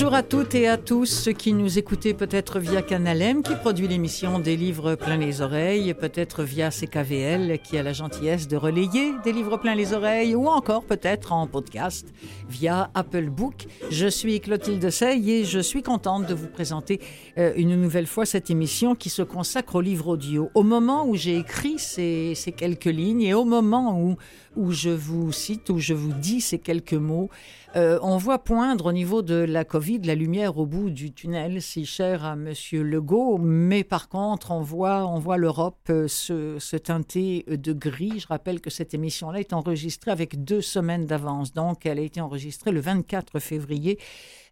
[0.00, 3.56] Bonjour à toutes et à tous ceux qui nous écoutez peut-être via Canal M qui
[3.56, 8.56] produit l'émission des livres plein les oreilles, peut-être via CKVL qui a la gentillesse de
[8.56, 12.06] relayer des livres plein les oreilles ou encore peut-être en podcast
[12.48, 13.66] via Apple Book.
[13.90, 17.00] Je suis Clotilde Sey et je suis contente de vous présenter
[17.36, 20.48] euh, une nouvelle fois cette émission qui se consacre au livre audio.
[20.54, 24.14] Au moment où j'ai écrit ces, quelques lignes et au moment
[24.54, 27.30] où je vous cite, où je vous dis ces quelques mots.
[27.76, 31.60] Euh, on voit poindre au niveau de la Covid la lumière au bout du tunnel,
[31.60, 37.44] si cher à Monsieur Legault, mais par contre, on voit, l'Europe euh, se, se, teinter
[37.46, 38.20] de gris.
[38.20, 42.22] Je rappelle que cette émission-là est enregistrée avec deux semaines d'avance, donc elle a été
[42.22, 43.98] enregistrée le 24 février.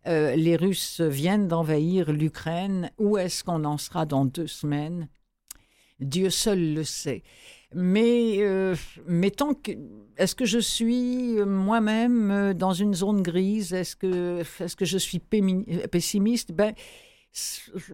[0.06, 2.90] Euh, les Russes viennent d'envahir l'Ukraine.
[2.98, 5.08] Où est-ce qu'on en sera dans deux semaines?
[6.01, 7.23] Dieu seul le sait.
[7.79, 8.74] Mais euh,
[9.07, 9.73] mettons que,
[10.16, 13.74] est-ce que je suis moi-même euh, dans une zone grise?
[13.74, 16.52] Est-ce que, est-ce que je suis pessimiste?
[16.52, 16.73] Ben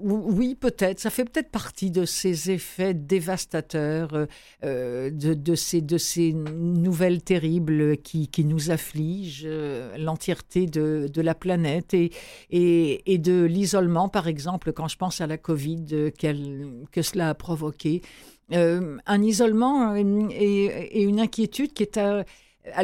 [0.01, 1.01] oui, peut-être.
[1.01, 4.29] Ça fait peut-être partie de ces effets dévastateurs,
[4.63, 9.49] euh, de, de, ces, de ces nouvelles terribles qui, qui nous affligent,
[9.99, 12.13] l'entièreté de, de, la planète et,
[12.51, 17.35] et, et de l'isolement, par exemple, quand je pense à la Covid que cela a
[17.35, 18.01] provoqué.
[18.53, 22.25] Euh, un isolement euh, et, une inquiétude qui est à,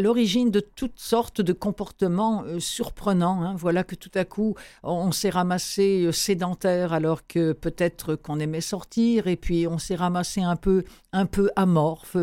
[0.01, 3.43] l'origine de toutes sortes de comportements euh, surprenants.
[3.43, 3.55] Hein.
[3.57, 9.27] Voilà que tout à coup, on, s'est ramassé sédentaire alors que peut-être qu'on aimait sortir,
[9.27, 12.17] et puis on s'est ramassé un peu, un peu amorphe.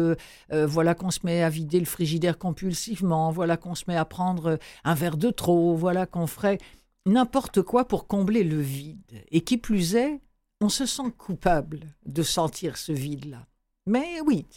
[0.51, 3.31] voilà qu'on se met à vider le frigidaire compulsivement.
[3.31, 5.75] Voilà qu'on se met à prendre un verre de trop.
[5.75, 6.57] Voilà qu'on ferait
[7.05, 9.23] n'importe quoi pour combler le vide.
[9.31, 10.19] Et qui plus est,
[10.65, 13.45] on se sent coupable de sentir ce vide-là.
[13.85, 14.47] Mais oui,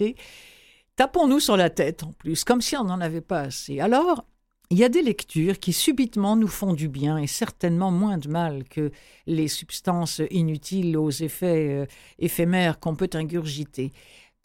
[0.96, 3.78] tapons-nous sur la tête en plus, comme si on n'en avait pas assez.
[3.78, 4.24] Alors,
[4.70, 8.28] il y a des lectures qui subitement nous font du bien et certainement moins de
[8.28, 8.90] mal que
[9.26, 11.86] les substances inutiles aux effets euh,
[12.18, 13.92] éphémères qu'on peut ingurgiter.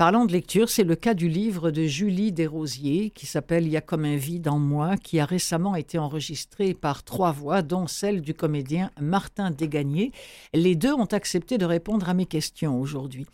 [0.03, 3.77] Parlant de lecture, c'est le cas du livre de Julie Desrosiers qui s'appelle Il y
[3.77, 7.87] a comme un vide en moi, qui a récemment été enregistré par trois voix, dont
[7.87, 10.11] celle du comédien Martin Degagné.
[10.53, 13.27] Les deux ont accepté de répondre à mes questions aujourd'hui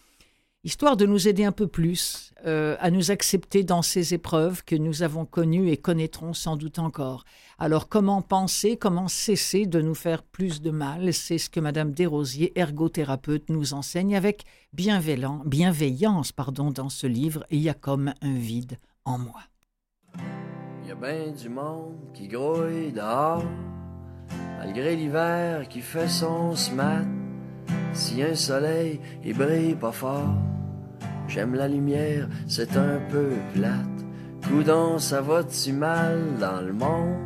[0.64, 4.76] histoire de nous aider un peu plus euh, à nous accepter dans ces épreuves que
[4.76, 7.24] nous avons connues et connaîtrons sans doute encore.
[7.58, 11.14] Alors comment penser, comment cesser de nous faire plus de mal?
[11.14, 14.44] C'est ce que Madame Desrosiers, ergothérapeute, nous enseigne avec
[14.74, 19.42] bienveillance pardon, dans ce livre Il y a comme un vide en moi.
[20.84, 23.46] Il y a bien du monde qui grouille dehors,
[24.58, 27.06] malgré l'hiver qui fait son smat.
[27.94, 30.36] Si un soleil, il brille pas fort.
[31.28, 34.00] J'aime la lumière, c'est un peu plate.
[34.48, 37.18] Coudon, ça va-tu mal dans le monde?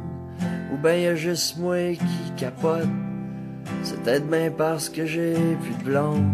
[0.74, 2.88] Ou ben y a juste moi qui capote?
[3.84, 6.26] C'est peut-être bien parce que j'ai plus de blonde.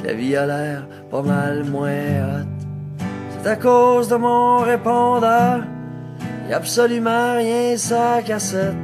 [0.00, 2.46] Que la vie a l'air pas mal moins hot.
[3.30, 5.62] C'est à cause de mon répondeur.
[6.48, 8.74] Y a absolument rien sa cassette.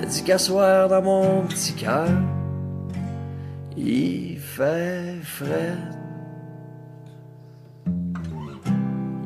[0.00, 2.08] Le dit dans mon petit cœur
[3.86, 5.76] il fait frais.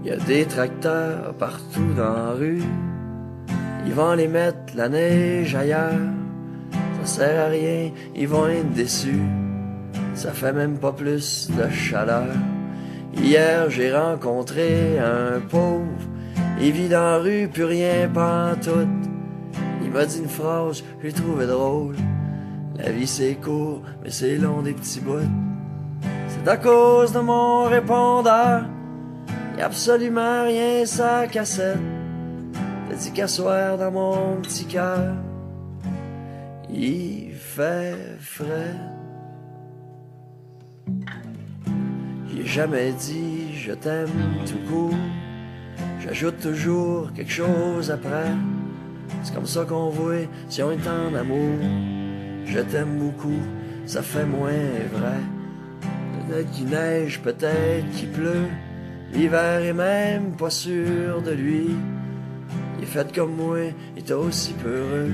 [0.02, 2.62] Il y a des tracteurs partout dans la rue.
[3.86, 6.12] Ils vont les mettre la neige ailleurs.
[7.00, 9.22] Ça sert à rien, ils vont être déçus.
[10.14, 12.34] Ça fait même pas plus de chaleur.
[13.16, 15.84] Hier, j'ai rencontré un pauvre.
[16.60, 18.08] Il vit dans la rue, plus rien
[18.62, 18.88] tout.
[19.82, 21.96] Il m'a dit une phrase, j'ai trouvé drôle.
[22.76, 25.30] La vie c'est court, mais c'est long des petits bouts.
[26.28, 28.64] C'est à cause de mon répondeur.
[29.56, 31.78] Y a absolument rien sa cassette.
[32.88, 35.14] T'as dit qu'à soir dans mon petit cœur,
[36.68, 38.74] il fait frais.
[42.26, 44.08] J'ai jamais dit je t'aime
[44.44, 44.98] tout court.
[46.00, 48.32] J'ajoute toujours quelque chose après.
[49.22, 51.93] C'est comme ça qu'on voit si on est en amour.
[52.46, 53.40] Je t'aime beaucoup,
[53.86, 54.52] ça fait moins
[54.92, 55.20] vrai.
[56.28, 58.48] Peut-être qu'il neige, peut-être qu'il pleut.
[59.12, 61.70] L'hiver est même pas sûr de lui.
[62.78, 63.58] Il est fait comme moi,
[63.96, 65.12] il est aussi peureux.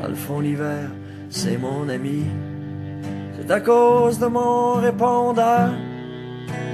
[0.00, 0.90] Dans le fond, l'hiver,
[1.30, 2.24] c'est mon ami.
[3.36, 5.72] C'est à cause de mon répondeur.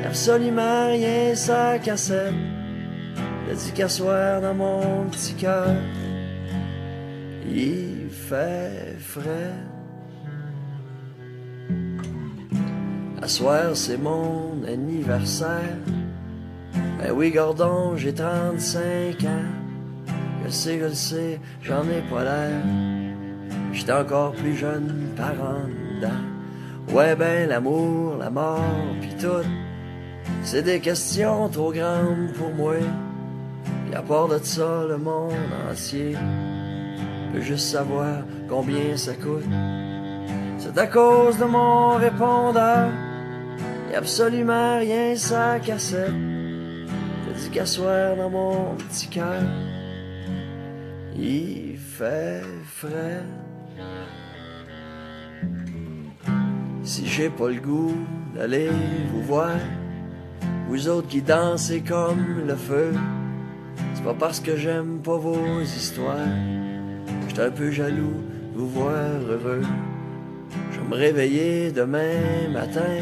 [0.05, 1.35] Absolument rien
[1.83, 2.35] cassette.
[3.49, 3.89] Il dit qu'à
[4.41, 5.75] dans mon petit cœur
[7.53, 9.55] il fait frais.
[13.21, 15.79] À soir, c'est mon anniversaire.
[16.99, 19.51] Ben oui, Gordon, j'ai 35 ans.
[20.45, 22.63] Je sais, je sais, j'en ai pas l'air.
[23.73, 25.81] J'étais encore plus jeune par en.
[26.95, 28.65] Ouais, ben, l'amour, la mort,
[29.01, 29.47] pis tout.
[30.43, 32.75] C'est des questions trop grandes pour moi.
[33.91, 35.33] Et à part de ça, le monde
[35.71, 36.17] entier
[37.33, 39.45] peut juste savoir combien ça coûte.
[40.59, 42.91] C'est à cause de mon répondeur.
[43.91, 46.13] Y'a absolument rien ça cassette.
[47.27, 49.43] T'as dit qu'à soir dans mon petit cœur,
[51.17, 53.23] il fait frais.
[56.83, 57.97] Si j'ai pas le goût
[58.35, 58.69] d'aller
[59.13, 59.57] vous voir,
[60.69, 62.93] vous autres qui dansez comme le feu,
[63.95, 66.17] c'est pas parce que j'aime pas vos histoires.
[67.29, 68.30] J'étais un peu jaloux
[68.65, 69.63] voir heureux.
[70.73, 72.99] Je vais me réveiller demain matin.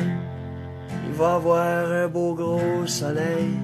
[1.07, 3.57] Il va avoir un beau gros soleil.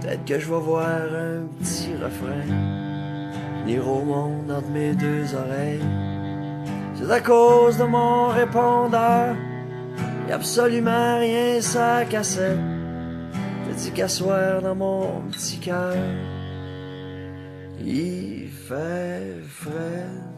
[0.00, 2.46] Peut-être que je vais voir un petit refrain.
[3.62, 5.84] Venir au monde entre mes deux oreilles.
[6.94, 9.34] C'est à cause de mon répondeur.
[10.28, 12.58] Y a absolument rien ça cassette.
[13.68, 15.94] Je dis qu'à soir dans mon petit cœur.
[17.80, 20.29] Il fait frais.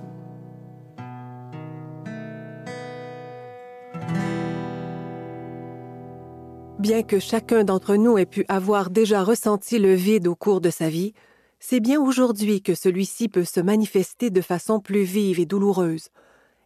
[6.82, 10.68] Bien que chacun d'entre nous ait pu avoir déjà ressenti le vide au cours de
[10.68, 11.12] sa vie,
[11.60, 16.08] c'est bien aujourd'hui que celui-ci peut se manifester de façon plus vive et douloureuse.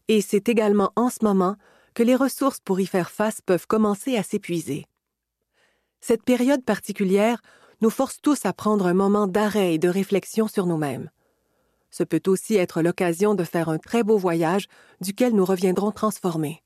[0.09, 1.57] Et c'est également en ce moment
[1.93, 4.87] que les ressources pour y faire face peuvent commencer à s'épuiser.
[6.01, 7.43] Cette période particulière
[7.83, 11.11] nous force tous à prendre un moment d'arrêt et de réflexion sur nous-mêmes.
[11.91, 14.67] Ce peut aussi être l'occasion de faire un très beau voyage
[15.03, 16.63] duquel nous reviendrons transformés.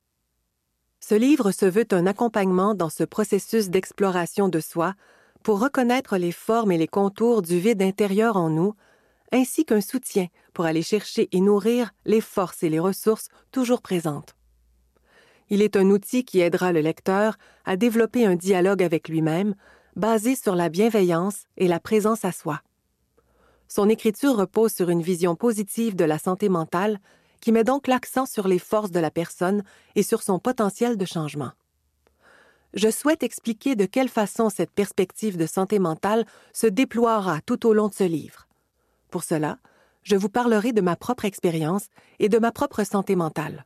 [1.01, 4.95] Ce livre se veut un accompagnement dans ce processus d'exploration de soi
[5.43, 8.75] pour reconnaître les formes et les contours du vide intérieur en nous,
[9.33, 14.35] ainsi qu'un soutien pour aller chercher et nourrir les forces et les ressources toujours présentes.
[15.49, 19.55] Il est un outil qui aidera le lecteur à développer un dialogue avec lui-même
[19.97, 22.61] basé sur la bienveillance et la présence à soi.
[23.67, 27.01] Son écriture repose sur une vision positive de la santé mentale
[27.41, 29.63] qui met donc l'accent sur les forces de la personne
[29.95, 31.53] et sur son potentiel de changement.
[32.75, 37.73] Je souhaite expliquer de quelle façon cette perspective de santé mentale se déploiera tout au
[37.73, 38.47] long de ce livre.
[39.11, 39.59] Pour cela,
[40.03, 41.89] je vous parlerai de ma propre expérience
[42.21, 43.65] et de ma propre santé mentale.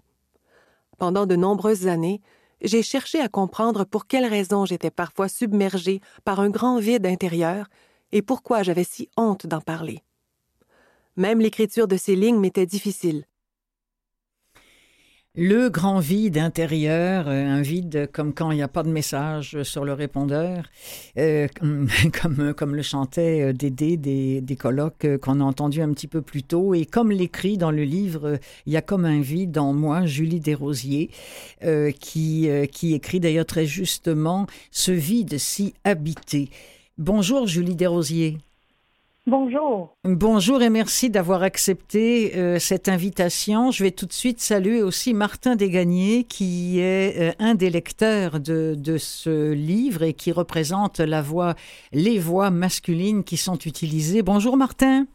[0.99, 2.23] Pendant de nombreuses années,
[2.63, 7.67] j'ai cherché à comprendre pour quelles raisons j'étais parfois submergée par un grand vide intérieur
[8.13, 10.03] et pourquoi j'avais si honte d'en parler.
[11.17, 13.25] Même l'écriture de ces lignes m'était difficile,
[15.37, 19.65] le grand vide intérieur, euh, un vide comme quand il n'y a pas de message
[19.65, 20.65] sur le répondeur,
[21.19, 21.89] euh, comme,
[22.57, 26.45] comme le chantait euh, Dédé des, des colloques qu'on a entendus un petit peu plus
[26.45, 26.75] tôt.
[26.75, 30.41] Et comme l'écrit dans le livre, il y a comme un vide en moi, Julie
[30.41, 31.11] Desrosiers,
[32.01, 36.51] qui, qui écrit d'ailleurs très justement ce vide si habité.
[36.99, 38.39] Bonjour Julie Desrosiers.
[39.27, 39.97] Bonjour.
[40.05, 43.71] Bonjour et merci d'avoir accepté euh, cette invitation.
[43.71, 48.39] Je vais tout de suite saluer aussi Martin Desgagnés, qui est euh, un des lecteurs
[48.39, 51.55] de, de, ce livre et qui représente la voix,
[51.93, 54.21] les voix masculines qui sont utilisées.
[54.21, 55.07] Bonjour Martin.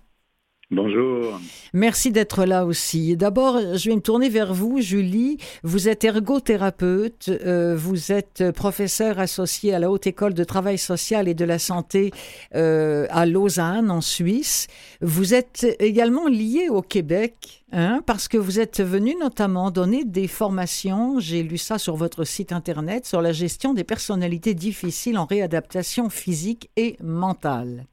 [0.72, 1.40] Bonjour.
[1.74, 3.18] Merci d'être là aussi.
[3.18, 5.38] D'abord, je vais me tourner vers vous, Julie.
[5.64, 11.28] Vous êtes ergothérapeute, euh, vous êtes professeur associé à la Haute École de Travail Social
[11.28, 12.12] et de la Santé
[12.54, 14.68] euh, à Lausanne, en Suisse.
[15.02, 20.28] Vous êtes également lié au Québec, hein, parce que vous êtes venu notamment donner des
[20.28, 25.26] formations, j'ai lu ça sur votre site Internet, sur la gestion des personnalités difficiles en
[25.26, 27.88] réadaptation physique et mentale.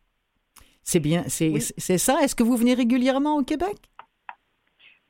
[0.87, 2.23] C'est bien, c'est ça?
[2.23, 3.77] Est-ce que vous venez régulièrement au Québec?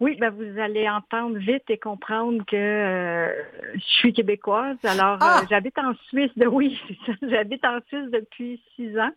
[0.01, 3.29] Oui, ben vous allez entendre vite et comprendre que euh,
[3.75, 4.79] je suis québécoise.
[4.85, 5.43] Alors, euh, ah!
[5.51, 6.31] j'habite en Suisse.
[6.37, 6.81] De, oui,
[7.23, 9.13] j'habite en Suisse depuis six ans,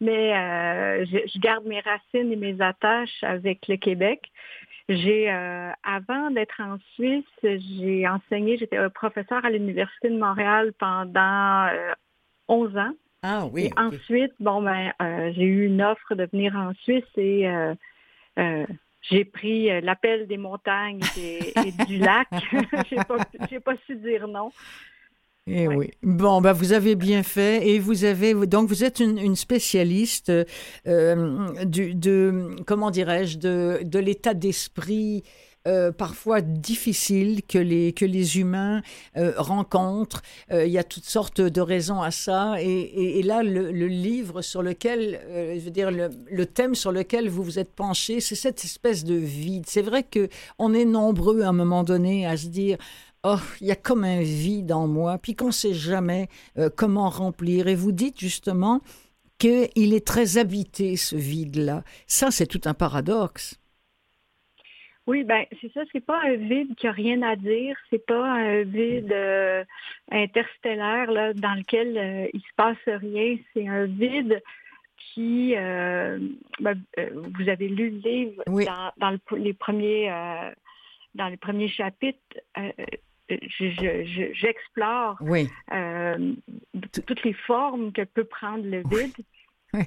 [0.00, 4.30] mais euh, je, garde mes racines et mes attaches avec le Québec.
[4.88, 11.68] J'ai, avant d'être en Suisse, j'ai enseigné, j'étais professeur à l'Université de Montréal pendant
[12.48, 12.92] 11 ans.
[13.22, 13.66] Ah oui.
[13.66, 17.74] Et ensuite, bon ben, euh, j'ai eu une offre de venir en Suisse et euh,
[18.38, 18.66] euh,
[19.02, 21.52] j'ai pris l'appel des montagnes et,
[21.86, 22.28] du lac.
[22.90, 23.18] j'ai pas,
[23.64, 24.50] pas su dire non.
[25.46, 25.90] Et eh oui.
[26.02, 30.30] Bon, bah, vous avez bien fait et vous avez donc vous êtes une, spécialiste
[30.86, 35.24] euh, du, de comment dirais-je de, de l'état d'esprit
[35.68, 38.80] euh, parfois difficiles que les, que les humains
[39.18, 40.22] euh, rencontrent.
[40.52, 42.54] Euh, il y a toutes sortes de raisons à ça.
[42.62, 47.58] Et, là, le, livre sur lequel, je veux dire, le, thème sur lequel vous vous
[47.58, 49.64] êtes penché, c'est cette espèce de vide.
[49.66, 52.78] C'est vrai que on est nombreux à un moment donné à se dire.
[53.22, 56.30] Oh, il y a comme un vide en moi, puis qu'on ne sait jamais
[56.76, 57.68] comment remplir.
[57.68, 58.80] Et vous dites justement
[59.36, 61.84] qu'il est très habité, ce vide-là.
[62.06, 63.59] Ça, c'est tout un paradoxe.
[65.06, 68.32] Oui, ben c'est ça, c'est pas un vide qui a rien à dire, c'est pas
[68.32, 69.64] un vide euh,
[70.10, 74.42] interstellaire là, dans lequel euh, il se passe rien, c'est un vide
[74.96, 76.18] qui euh,
[76.60, 80.08] ben, vous avez lu le livre dans, les premiers
[81.14, 82.18] dans les premiers chapitres
[83.28, 85.18] j'explore
[87.04, 89.14] toutes les formes que peut prendre le vide.
[89.74, 89.82] Oui,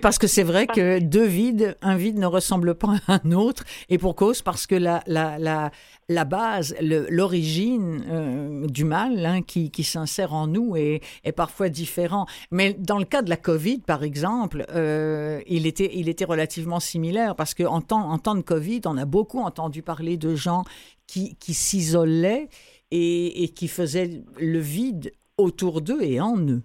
[0.00, 3.64] parce que c'est vrai que deux vides, un vide ne ressemble pas à un autre,
[3.88, 5.70] et pour cause, parce que la, la, la,
[6.10, 11.70] la base, l'origine euh, du mal hein, qui, qui s'insère en nous est, est, parfois
[11.70, 12.26] différent.
[12.50, 16.80] Mais dans le cas de la COVID, par exemple, euh, il, était, il était relativement
[16.80, 20.64] similaire, parce qu'en temps, en temps de COVID, on a beaucoup entendu parler de gens
[21.06, 22.50] qui, qui s'isolaient
[22.90, 26.62] et, et qui faisaient le vide autour d'eux et en eux.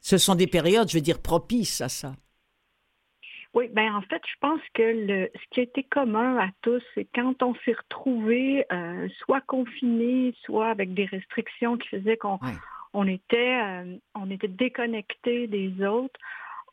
[0.00, 2.16] Ce sont des périodes, je veux dire, propices à ça.
[3.54, 6.82] Oui, ben en fait, je pense que le, ce qui a été commun à tous,
[6.94, 12.38] c'est quand on s'est retrouvé euh, soit confiné, soit avec des restrictions qui faisaient qu'on
[12.94, 16.18] on était, euh, on était déconnecté des autres,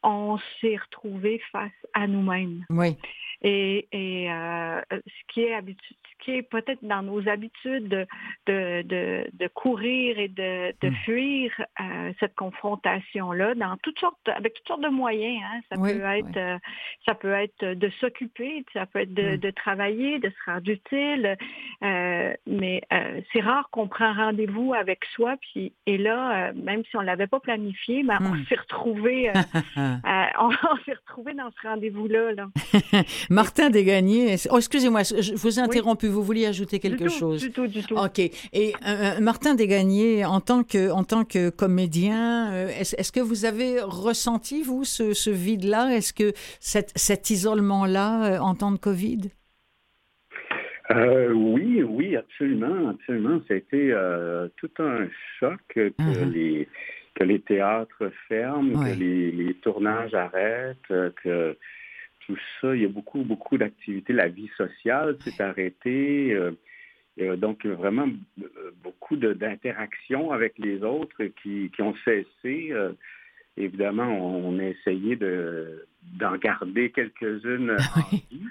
[0.04, 2.66] on s'est retrouvé face à nous-mêmes.
[2.70, 2.96] Oui.
[3.42, 8.06] Et, et euh, ce qui est habitude, ce qui est peut-être dans nos habitudes de,
[8.48, 10.96] de, de, de courir et de, de mm.
[11.06, 15.42] fuir euh, cette confrontation-là, dans toutes sortes, avec toutes sortes de moyens.
[15.46, 15.60] Hein.
[15.70, 16.58] Ça peut être, euh,
[17.06, 19.38] ça peut être de s'occuper, ça peut être de, mm.
[19.38, 21.38] de, travailler, de se rendre utile.
[21.84, 22.82] Euh, mais
[23.32, 27.40] c'est rare qu'on prend rendez-vous avec soi, puis et là, même si on l'avait pas
[27.40, 28.46] planifié, ben, on mm.
[28.46, 29.32] s'est retrouvé,
[29.78, 30.52] on,
[30.86, 32.34] s'est retrouvé dans ce rendez-vous-là.
[32.34, 32.48] Là.
[33.30, 37.42] Martin Desgagnés, oh, excusez-moi, je vous ai interrompu, vous vouliez ajouter quelque chose?
[37.42, 37.96] Du tout, du tout.
[37.96, 38.20] OK.
[38.20, 43.20] Et euh, euh, Martin Desgagnés, en tant que, en tant que comédien, euh, est-ce que
[43.20, 45.96] vous avez ressenti, vous, ce, vide-là?
[45.96, 49.30] Est-ce que cet isolement-là en temps de COVID?
[50.92, 53.40] oui, oui, absolument, absolument.
[53.48, 53.94] Ça a été
[54.58, 55.08] tout un
[55.40, 56.32] choc que, uh-huh.
[56.32, 56.68] les,
[57.14, 60.78] que les théâtres ferment, que les, les, tournages arrêtent,
[61.24, 61.56] que
[62.30, 62.76] tout ça.
[62.76, 64.14] Il y a beaucoup, beaucoup d'activités.
[64.14, 66.32] La vie sociale s'est arrêtée.
[67.20, 68.08] Euh, donc, vraiment
[68.42, 72.70] euh, beaucoup d'interactions avec les autres qui, qui ont cessé.
[72.72, 72.94] Euh,
[73.58, 78.46] évidemment, on, a essayé d'en garder quelques-unes en vie.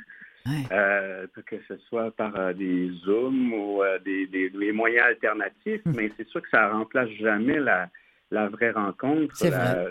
[1.46, 5.94] que ce soit par des Zooms ou des, des, moyens alternatifs, hum.
[5.96, 7.88] mais c'est sûr que ça remplace jamais la,
[8.30, 9.86] la vraie rencontre, la,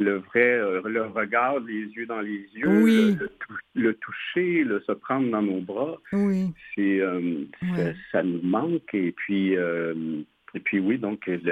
[0.00, 3.18] le vrai, euh, le regard, les yeux dans les yeux,
[3.74, 5.98] le, toucher, le se prendre dans nos bras.
[6.12, 6.52] Oui.
[6.74, 7.44] C'est, euh,
[8.10, 8.94] ça, nous manque.
[8.94, 10.22] Et puis, euh,
[10.54, 11.46] et puis oui, donc il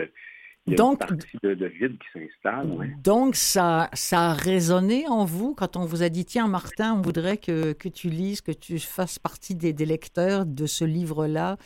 [0.66, 2.96] y a donc, une partie de, vide qui s'installe.
[3.02, 7.02] Donc, ça, ça a résonné en vous quand on vous a dit, tiens, Martin, on
[7.02, 11.58] voudrait que, que tu lises, que tu fasses partie des, des lecteurs de ce livre-là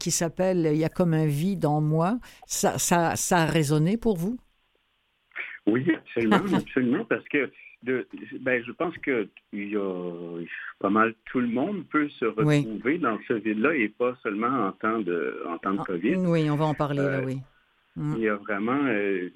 [0.00, 2.18] qui s'appelle Il y a comme un vide en moi.
[2.46, 4.38] Ça, ça, ça a résonné pour vous?
[5.66, 7.50] Oui, absolument, absolument, parce que
[7.84, 8.06] de,
[8.40, 10.38] ben, je pense que il y a
[10.80, 14.72] pas mal tout le monde peut se retrouver dans ce vide-là et pas seulement en
[14.72, 16.16] temps de en temps de ah, COVID.
[16.16, 17.38] Oui, on va en parler là, euh, oui.
[17.96, 18.14] Mm.
[18.16, 19.28] Il y a vraiment euh,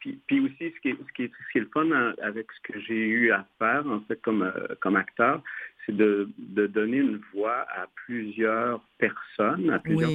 [0.00, 1.90] puis, puis, aussi ce qui, est, ce, qui est, ce qui est le fun
[2.22, 5.42] avec ce que j'ai eu à faire en fait comme euh, comme acteur,
[5.84, 10.10] c'est de, de, donner une voix à plusieurs personnes, à plusieurs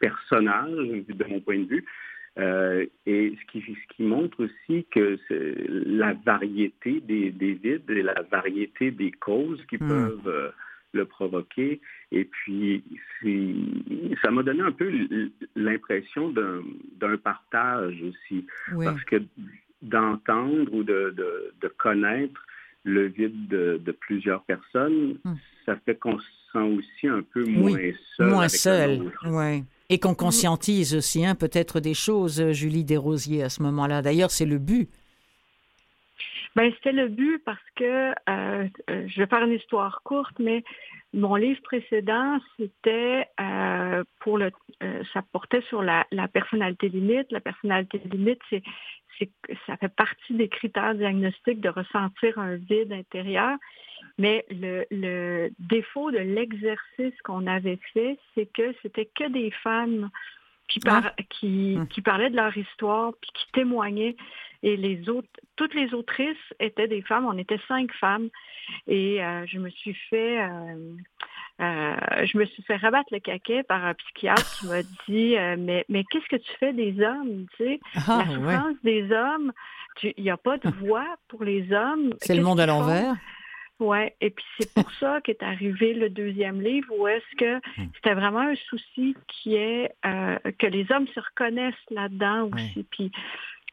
[0.00, 1.84] personnages de mon point de vue.
[2.38, 8.02] Euh, et ce qui, ce qui montre aussi que la variété des, des, vides et
[8.02, 9.88] la variété des causes qui hmm.
[9.88, 10.50] peuvent euh,
[10.92, 11.80] le provoquer.
[12.10, 12.82] Et puis,
[14.22, 14.90] ça m'a donné un peu
[15.56, 18.46] l'impression d'un partage aussi.
[18.82, 19.22] Parce que
[19.82, 22.40] d'entendre ou de, de, de, connaître
[22.84, 25.34] le vide de, de plusieurs personnes, hmm.
[25.66, 27.78] ça fait qu'on se sent aussi un peu moins
[28.16, 28.30] seul.
[28.30, 29.64] Moins seul, oui.
[29.88, 34.02] Et qu'on conscientise aussi hein, peut-être des choses, euh, Julie Desrosiers, à ce moment-là.
[34.02, 34.88] D'ailleurs, c'est le but.
[36.54, 40.62] Ben, c'était le but parce que, euh, euh, je vais faire une histoire courte, mais
[41.14, 43.26] mon livre précédent, c'était
[44.20, 44.50] pour le,
[45.12, 47.30] ça portait sur la, personnalité limite.
[47.30, 48.62] La personnalité limite, c'est,
[49.66, 53.56] ça fait partie des critères diagnostiques de ressentir un vide intérieur.
[54.18, 60.10] Mais le, le défaut de l'exercice qu'on avait fait, c'est que c'était que des femmes
[60.68, 61.86] qui, par, qui, hum.
[61.88, 64.16] qui, parlaient de leur histoire, puis qui témoignaient.
[64.62, 67.26] Et les autres, toutes les autrices étaient des femmes.
[67.26, 68.28] On était cinq femmes.
[68.86, 70.94] Et euh, je me suis fait, euh,
[71.60, 75.84] euh, je me suis fait rabattre le caquet par un psychiatre qui m'a dit, mais,
[75.88, 79.52] mais qu'est-ce que tu fais des hommes, tu sais, ah, la souffrance des hommes,
[80.02, 82.14] il n'y a pas de voix pour les hommes.
[82.20, 83.16] C'est le monde à l'envers.
[83.82, 87.88] Oui, et puis c'est pour ça qu'est arrivé le deuxième livre, où est-ce que hmm.
[87.96, 92.86] c'était vraiment un souci qui est que les hommes se reconnaissent là-dedans aussi.
[92.90, 93.10] Puis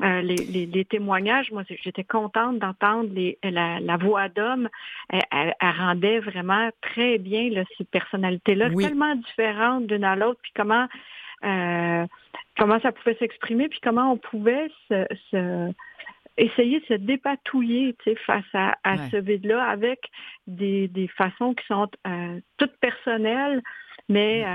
[0.02, 3.10] euh, les, témoignages, moi, j'étais contente d'entendre
[3.44, 4.70] la, voix d'homme.
[5.10, 10.88] Elle, rendait vraiment très bien ces personnalités-là, tellement différentes d'une à l'autre, puis comment
[11.44, 12.06] euh,
[12.58, 15.72] comment ça pouvait s'exprimer, puis comment on pouvait se,
[16.40, 20.00] essayer de se dépatouiller face à, ce vide-là avec
[20.48, 23.62] des, façons qui sont euh, toutes personnelles,
[24.08, 24.46] mais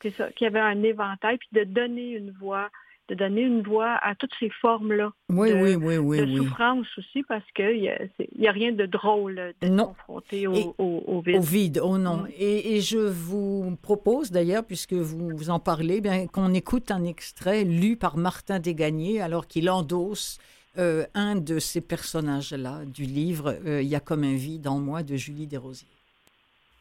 [0.00, 2.70] c'est ça, qu'il y avait un éventail, puis de donner une voix
[3.08, 6.86] de donner une voix à toutes ces formes-là oui, de, oui, oui, oui, de souffrance
[6.96, 11.36] aussi, parce qu'il n'y a, a rien de drôle de confronter au, au, vide.
[11.36, 12.22] Au vide, oh non.
[12.22, 12.28] Mm.
[12.38, 17.04] Et, et, je vous propose d'ailleurs, puisque vous, vous en parlez, bien qu'on écoute un
[17.04, 20.38] extrait lu par Martin Desgagnés, alors qu'il endosse
[20.78, 24.78] euh, un de ces personnages-là du livre euh, Il y a comme un vide en
[24.78, 25.88] moi de Julie Desrosiers.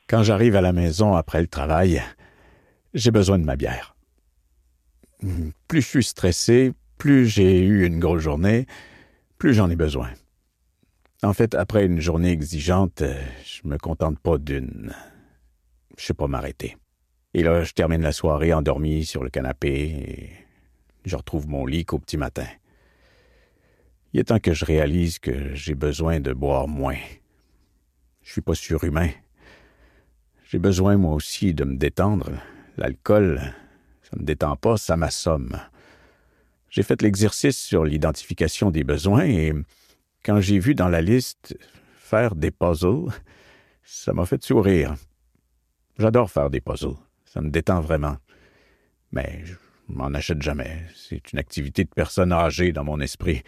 [0.08, 2.02] Quand j'arrive à la maison après le travail,
[2.94, 3.94] j'ai besoin de ma bière
[5.68, 8.66] plus je suis stressé, plus j'ai eu une grosse journée,
[9.38, 10.10] plus j'en ai besoin.
[11.22, 14.94] En fait, après une journée exigeante, euh, je me contente pas d'une.
[15.98, 16.76] Je sais pas m'arrêter.
[17.34, 20.30] Et là, je termine la soirée endormi sur le canapé et
[21.06, 22.46] je retrouve mon lit qu'au petit matin.
[24.14, 27.00] Il est temps que je réalise que j'ai besoin de boire moins.
[28.22, 29.10] Je suis pas surhumain.
[30.50, 32.30] J'ai besoin, moi aussi, de me détendre.
[32.78, 33.42] L'alcool,
[34.04, 35.60] ça ne détend pas, ça m'assomme.
[36.70, 39.52] J'ai fait l'exercice sur l'identification des besoins et
[40.24, 41.58] quand j'ai vu dans la liste
[41.96, 43.12] faire des puzzles,
[43.84, 44.94] ça m'a fait sourire.
[45.98, 46.98] J'adore faire des puzzles.
[47.26, 48.18] Ça me détend vraiment.
[49.12, 49.56] Mais je
[49.88, 50.84] m'en achète jamais.
[50.96, 53.42] C'est une activité de personne âgée dans mon esprit.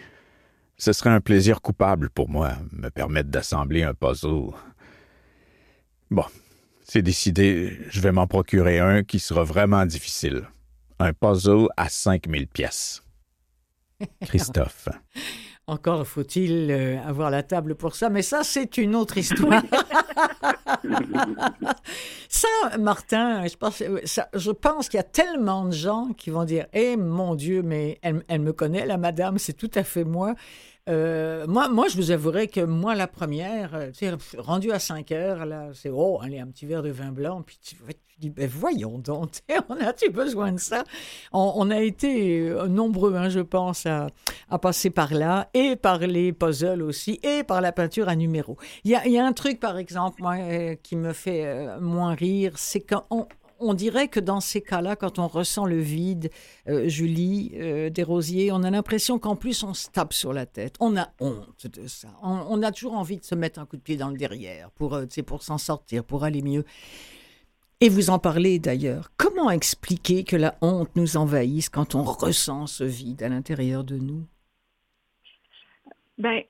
[0.78, 4.52] Ce serait un plaisir coupable pour moi, me permettre d'assembler un puzzle.
[6.12, 6.26] Bon,
[6.84, 10.44] c'est décidé, je vais m'en procurer un qui sera vraiment difficile
[11.00, 13.04] un puzzle à 5000 pièces.
[14.26, 14.90] Christophe.
[15.68, 19.64] Encore faut-il euh, avoir la table pour ça, mais ça, c'est une autre histoire.
[22.80, 27.62] Martin, je pense, qu'il y a tellement de gens qui vont dire Eh mon Dieu,
[27.62, 30.36] mais elle, me connaît, la madame, c'est tout à fait moi.
[30.88, 33.92] Euh, moi, moi, je vous avouerai que moi, la première, euh,
[34.38, 37.58] rendu à 5 heures, là, c'est oh, allez, un petit verre de vin blanc, puis
[37.62, 37.76] tu,
[38.18, 39.32] dis, ben voyons donc,
[39.70, 40.84] on a-tu besoin de ça?
[41.32, 44.08] On, a été euh, nombreux, hein, je pense, à,
[44.62, 48.58] passer par là, et par les puzzles aussi, et par la peinture à numéros.
[48.84, 50.38] Il y a, un truc, par exemple, moi,
[50.82, 53.06] qui me fait moins rire, c'est quand
[53.60, 56.30] on, dirait que dans ces cas-là, quand on ressent le vide,
[56.68, 60.76] euh, Julie euh, Desrosiers, on a l'impression qu'en plus on se tape sur la tête.
[60.80, 62.10] On a honte de ça.
[62.22, 64.94] On, a toujours envie de se mettre un coup de pied dans le derrière pour,
[64.94, 66.66] euh, pour s'en sortir, pour aller mieux.
[67.82, 69.10] Et vous en parlez d'ailleurs.
[69.18, 73.98] Comment expliquer que la honte nous envahisse quand on ressent ce vide à l'intérieur de
[73.98, 74.26] nous?
[76.18, 76.44] Ben,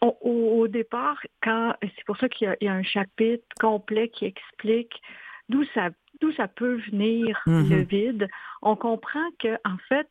[0.00, 5.00] au, départ, quand c'est pour ça qu'il y, a un chapitre complet qui explique
[5.48, 8.28] d'où ça d'où ça peut venir le vide,
[8.60, 10.08] on comprend que en fait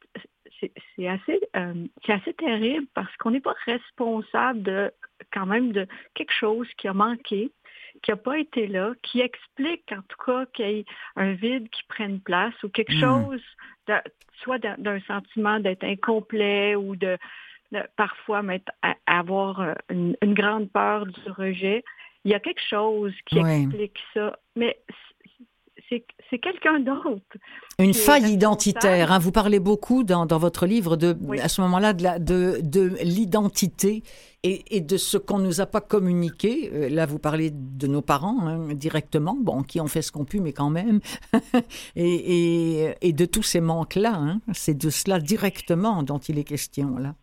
[0.95, 1.73] c'est assez euh,
[2.05, 4.91] c'est assez terrible parce qu'on n'est pas responsable de
[5.33, 7.51] quand même de quelque chose qui a manqué,
[8.01, 11.69] qui n'a pas été là, qui explique en tout cas qu'il y ait un vide
[11.69, 12.99] qui prenne place ou quelque mm.
[12.99, 13.41] chose,
[14.41, 17.17] soit d'un sentiment d'être incomplet ou de
[17.95, 18.71] parfois mettre,
[19.05, 21.83] avoir euh, une, grande peur du rejet.
[22.23, 24.77] Il y a quelque chose qui explique ça, mais
[25.89, 27.37] c'est quelqu'un d'autre.
[27.79, 29.11] Une faille identitaire.
[29.11, 29.19] Hein.
[29.19, 34.03] Vous parlez beaucoup dans, dans votre livre de, à ce moment-là de, de, l'identité
[34.43, 36.69] et, de ce qu'on ne nous a pas communiqué.
[36.73, 40.25] Euh, là, vous parlez de nos parents hein, directement, bon, qui ont fait ce qu'on
[40.25, 40.99] pu, mais quand même.
[41.95, 44.13] et, et, de tous ces manques-là.
[44.15, 44.41] Hein.
[44.53, 47.15] C'est de cela directement dont il est question là.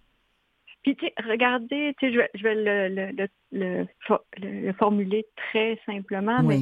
[0.85, 0.96] Puis,
[1.27, 3.87] regardez, je vais, je vais le, le, le,
[4.37, 6.61] le, formuler très simplement, mais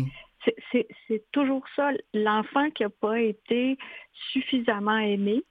[0.73, 1.91] c'est toujours ça.
[2.15, 3.79] L'enfant qui n'a pas été
[4.33, 5.43] suffisamment aimé,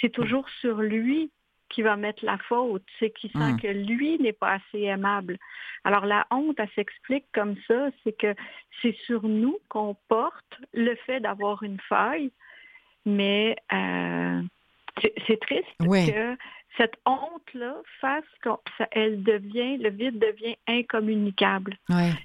[0.00, 1.30] c'est toujours sur lui
[1.68, 3.60] qui va mettre la faute, c'est qui sent hmm.
[3.60, 5.38] que lui n'est pas assez aimable.
[5.82, 8.34] Alors la honte, elle s'explique comme ça, c'est que
[8.80, 12.30] c'est sur nous qu'on porte le fait d'avoir une faille,
[13.04, 14.42] mais euh,
[15.26, 16.36] c'est triste que
[16.76, 21.76] cette honte-là fasse qu'elle devient, le vide devient incommunicable.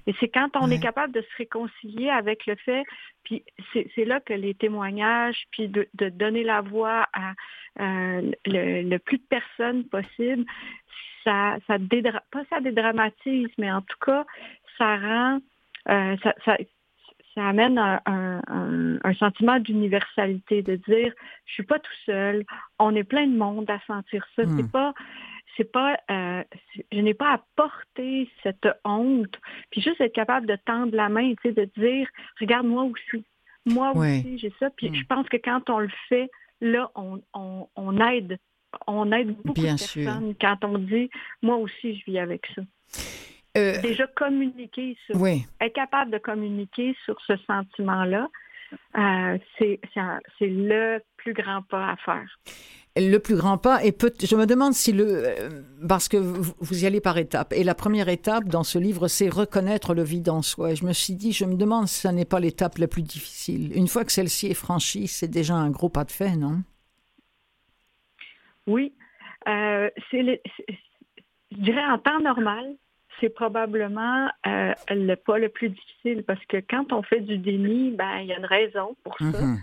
[0.08, 2.84] Et c'est quand on est capable de se réconcilier avec le fait,
[3.24, 7.34] puis c'est là que les témoignages, puis de, donner la voix à
[7.78, 10.46] le, plus de personnes possible,
[11.24, 11.78] ça, ça
[12.32, 14.26] pas ça dédramatise, mais en tout cas,
[14.78, 15.40] ça rend,
[15.90, 16.58] euh, ça, ça
[17.38, 21.14] amène un, sentiment d'universalité, de dire
[21.46, 22.46] je suis pas tout seul,
[22.78, 24.44] on est plein de monde à sentir ça.
[24.46, 24.72] C'est hmm.
[24.72, 24.94] pas
[25.58, 26.44] c'est pas euh,
[26.92, 29.36] je n'ai pas à porter cette honte,
[29.72, 32.08] puis juste être capable de tendre la main, tu sais, de dire
[32.40, 33.26] regarde moi aussi,
[33.66, 34.70] moi aussi j'ai ça.
[34.72, 34.96] Puis hmm.
[34.96, 36.30] je pense que quand on le fait,
[36.62, 38.38] là on, on, aide
[38.88, 41.10] on aide beaucoup de personnes quand on dit
[41.42, 42.62] moi aussi je vis avec ça.
[43.60, 48.28] Euh, Déjà communiquer sur, être capable de communiquer sur ce sentiment-là,
[48.98, 49.80] euh, c'est
[50.42, 52.40] le plus grand pas à faire.
[52.96, 55.06] Le plus grand pas, et peut, je me demande si le.
[55.08, 55.50] Euh,
[55.88, 57.54] parce que vous, y allez par étapes.
[57.54, 60.72] Et la première étape dans ce livre, c'est reconnaître le vide en soi.
[60.72, 63.04] Et je me suis dit, je me demande si ce n'est pas l'étape la plus
[63.04, 63.76] difficile.
[63.76, 66.62] Une fois que celle-ci est franchie, c'est déjà un gros pas de fait, non?
[68.68, 68.94] Oui.
[69.46, 70.42] c'est
[71.52, 72.76] je dirais en temps normal,
[73.20, 77.92] c'est probablement euh, le pas le plus difficile parce que quand on fait du déni,
[77.92, 79.26] ben il y a une raison pour ça.
[79.26, 79.58] Mm-hmm.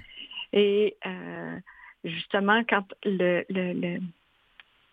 [0.53, 1.59] Et euh,
[2.05, 4.01] justement, quand le, le,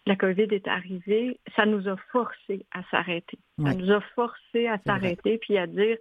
[0.06, 3.38] la COVID est arrivée, ça nous a forcé à s'arrêter.
[3.62, 5.98] Ça nous a forcé à s'arrêter puis à dire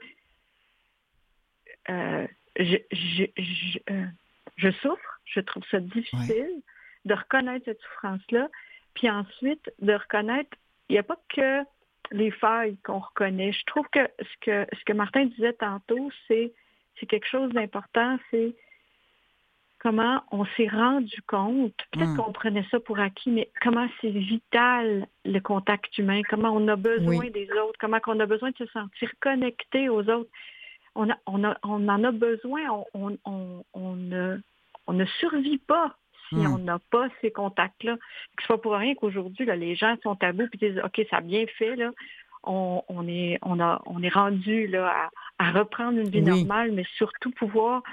[1.88, 2.26] euh,
[2.58, 3.78] je, je, je,
[4.56, 6.62] je, souffre, je trouve ça difficile
[7.04, 8.48] de reconnaître cette souffrance-là,
[8.94, 10.56] puis ensuite de reconnaître,
[10.88, 11.62] il n'y a pas que
[12.12, 13.52] les failles qu'on reconnaît.
[13.52, 16.52] Je trouve que ce que ce que Martin disait tantôt, c'est
[16.98, 18.54] c'est quelque chose d'important, c'est
[19.82, 22.16] comment on s'est rendu compte, peut-être hmm.
[22.16, 26.76] qu'on prenait ça pour acquis, mais comment c'est vital le contact humain, comment on a
[26.76, 30.30] besoin des autres, comment on a besoin de se sentir connecté aux autres.
[30.94, 32.60] On, a, on, a, on en a besoin,
[32.94, 34.38] on, on, on, ne,
[34.86, 35.96] on ne survit pas
[36.28, 36.54] si hmm.
[36.54, 37.96] on n'a pas ces contacts-là.
[38.38, 41.20] Ce n'est pas pour rien qu'aujourd'hui, les gens sont tabous et disent OK, ça a
[41.20, 41.90] bien fait, là.
[42.44, 47.30] On, est, on, a, on est rendu là, à, reprendre une vie normale, mais surtout
[47.30, 47.84] pouvoir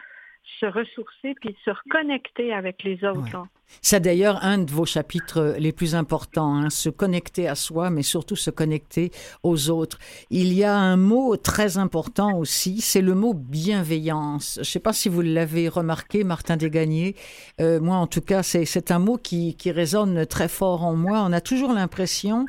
[0.60, 3.48] se ressourcer puis se reconnecter avec les autres.
[3.82, 8.02] C'est d'ailleurs un de vos chapitres les plus importants, hein, se connecter à soi, mais
[8.02, 9.12] surtout se connecter
[9.44, 10.00] aux autres.
[10.32, 14.56] Il y a un mot très important aussi, c'est le mot bienveillance.
[14.56, 17.16] Je ne sais pas si vous l'avez remarqué, Martin Desgagnés.
[17.62, 21.24] Euh, moi, en tout cas, c'est un mot qui, qui, résonne très fort en moi.
[21.24, 22.46] On a toujours l'impression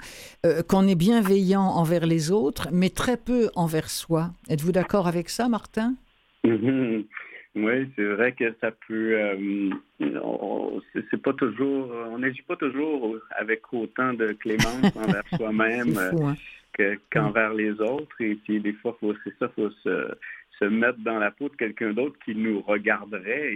[0.46, 4.31] euh, qu'on est bienveillant envers les autres, mais très peu envers soi.
[4.48, 5.94] Êtes-vous d'accord avec ça, Martin?
[7.57, 9.19] Oui, c'est vrai que ça peut.
[9.19, 9.71] Euh,
[11.11, 11.91] c'est pas toujours.
[12.11, 16.37] On n'agit pas toujours avec autant de clémence envers soi-même hein.
[17.11, 18.21] qu'envers les autres.
[18.21, 20.15] Et puis des fois, c'est ça, faut se,
[20.61, 23.53] se, mettre dans la peau de quelqu'un d'autre qui nous regarderait.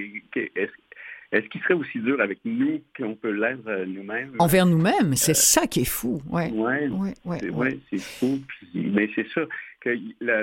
[1.30, 4.34] Est-ce qu'il serait aussi dur avec nous qu'on peut l'être euh, nous-mêmes?
[4.40, 6.20] Envers nous-mêmes, c'est euh, ça qui est fou.
[6.28, 8.40] Oui, ouais, ouais, ouais, c'est fou.
[8.74, 9.26] mais c'est
[9.86, 10.42] y, a,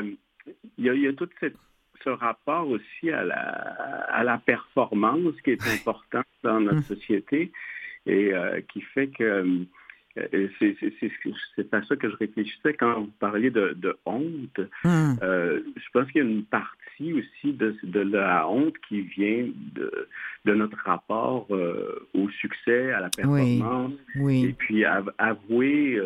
[0.78, 1.56] il y a toute cette
[2.04, 6.84] ce rapport aussi à la, à la performance qui est important dans notre hum.
[6.84, 7.52] société
[8.06, 9.24] et euh, qui fait que
[10.18, 14.60] euh, c'est à ça que je réfléchissais quand vous parliez de, honte.
[14.84, 15.18] Hum.
[15.22, 19.48] Euh, je pense qu'il y a une partie aussi de, de, la honte qui vient
[19.74, 20.08] de,
[20.46, 26.00] de notre rapport au succès, à la performance, et puis avouer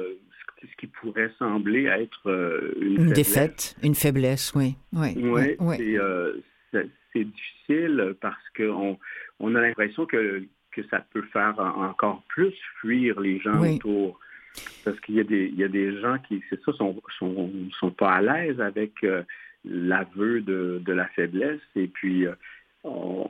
[0.62, 4.76] ce qui pourrait sembler être euh, une, défaite, une faiblesse, oui.
[4.94, 5.58] Oui,
[5.98, 6.34] euh,
[6.72, 8.98] c'est difficile parce qu'on
[9.40, 14.20] on a l'impression que, que ça peut faire encore plus fuir les gens autour.
[14.86, 17.52] Parce qu'il y, a des, il y a des gens qui, c'est ça, sont, sont,
[17.78, 19.22] sont, pas à l'aise avec euh,
[19.66, 22.26] l'aveu de, de, la faiblesse et puis
[22.86, 23.30] on,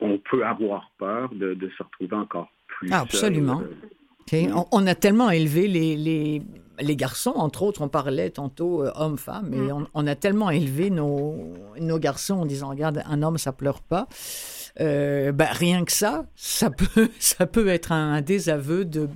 [0.00, 2.90] on, peut avoir peur de, de, se retrouver encore plus.
[2.92, 3.62] Ah, absolument.
[4.72, 6.42] On, a tellement élevé les, les,
[6.80, 9.86] les, garçons, entre autres, on parlait tantôt euh, homme-femme, et mm.
[9.94, 14.06] on, a tellement élevé nos, nos garçons en disant, regarde, un homme, ça pleure pas.
[14.80, 19.08] Euh, ben, rien que ça, ça peut, ça peut être un, désaveu de...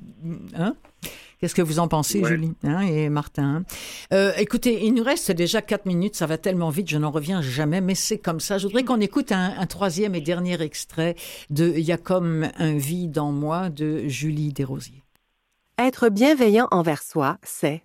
[0.55, 0.75] Hein?
[1.38, 3.64] Qu'est-ce que vous en pensez, Julie hein, et Martin
[4.12, 7.42] euh, Écoutez, il nous reste déjà quatre minutes, ça va tellement vite, je n'en reviens
[7.42, 8.59] jamais, mais c'est comme ça.
[8.59, 11.16] Je voudrais qu'on écoute un, un, troisième et dernier extrait
[11.51, 15.02] de Il y a comme un vide en moi de Julie Desrosiers.
[15.79, 17.83] Être bienveillant envers soi, c'est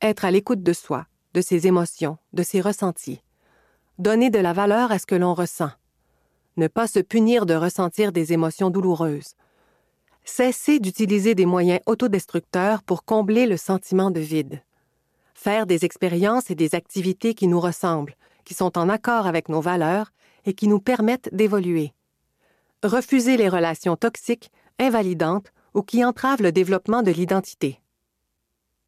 [0.00, 3.20] être à l'écoute de soi, de ses émotions, de ses ressentis.
[3.98, 5.70] Donner de la valeur à ce que l'on ressent.
[6.56, 9.34] Ne pas se punir de ressentir des émotions douloureuses.
[10.24, 14.62] Cesser d'utiliser des moyens autodestructeurs pour combler le sentiment de vide.
[15.34, 19.60] Faire des expériences et des activités qui nous ressemblent, qui sont en accord avec nos
[19.60, 20.12] valeurs
[20.46, 21.92] et qui nous permettent d'évoluer.
[22.84, 27.80] Refuser les relations toxiques, invalidantes ou qui entravent le développement de l'identité.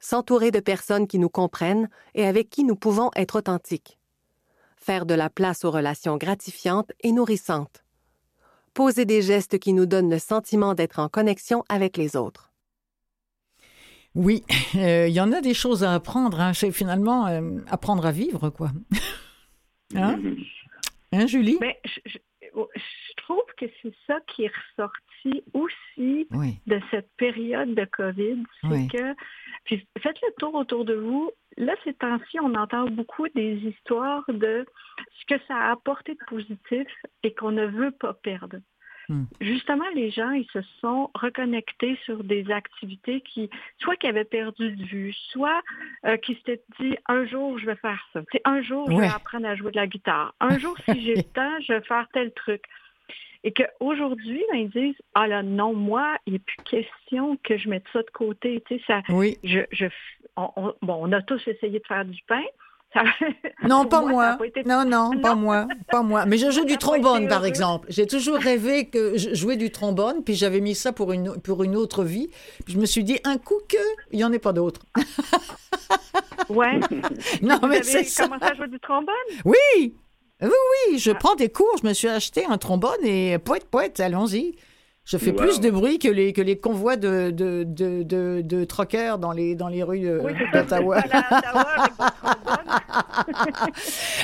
[0.01, 3.99] S'entourer de personnes qui nous comprennent et avec qui nous pouvons être authentiques.
[4.77, 7.85] Faire de la place aux relations gratifiantes et nourrissantes.
[8.75, 12.53] Poser des gestes qui nous donnent le sentiment d'être en connexion avec les autres.
[14.14, 14.44] Oui,
[14.77, 16.40] euh, il y en a des choses à apprendre.
[16.40, 16.53] Hein.
[16.53, 18.73] C'est finalement euh, apprendre à vivre, quoi.
[19.94, 20.20] hein?
[21.12, 21.59] hein, Julie?
[21.61, 22.18] Mais je, je
[23.16, 26.28] trouve que c'est ça qui est ressorti aussi
[26.66, 28.42] de cette période de COVID.
[28.62, 29.14] C'est que,
[29.64, 31.30] puis faites le tour autour de vous.
[31.56, 34.66] Là, ces temps-ci, on entend beaucoup des histoires de
[35.20, 36.88] ce que ça a apporté de positif
[37.22, 38.58] et qu'on ne veut pas perdre.
[39.08, 39.24] Hmm.
[39.40, 44.72] Justement, les gens, ils se sont reconnectés sur des activités qui, soit qu'ils avaient perdu
[44.72, 45.62] de vue, soit
[46.06, 48.20] euh, qui s'étaient dit un jour je vais faire ça.
[48.32, 50.34] C'est un jour je vais apprendre à jouer de la guitare.
[50.40, 52.62] Un jour, si j'ai le temps, je vais faire tel truc.
[53.42, 57.68] Et qu'aujourd'hui, ben, ils disent Ah là, non, moi, il n'est plus question que je
[57.68, 58.62] mette ça de côté.
[58.66, 59.36] Tu sais, ça, oui.
[59.44, 59.86] je, je,
[60.36, 62.42] on, bon, on a tous essayé de faire du pain.
[63.62, 64.38] Non, pas moi.
[64.66, 66.26] Non, non, pas moi, pas moi.
[66.26, 67.87] Mais je joue du trombone, par exemple.
[67.90, 71.62] J'ai toujours rêvé que je jouais du trombone, puis j'avais mis ça pour une pour
[71.64, 72.28] une autre vie.
[72.64, 73.76] Puis je me suis dit un coup que
[74.12, 74.80] il y en ait pas d'autre.
[76.48, 76.78] ouais.
[77.42, 78.24] non, Vous mais c'est ça.
[78.24, 79.14] commencé à jouer du trombone?
[79.44, 79.94] Oui.
[80.42, 80.50] Oui,
[80.90, 81.76] oui, je prends des cours.
[81.83, 84.57] Je me suis acheté un trombone et poète, poète, allons-y.
[85.04, 88.64] Je fais plus de bruit que les, que les convois de, de, de, de, de
[88.64, 90.08] troqueurs dans les, dans les rues
[90.54, 91.02] d'Ottawa.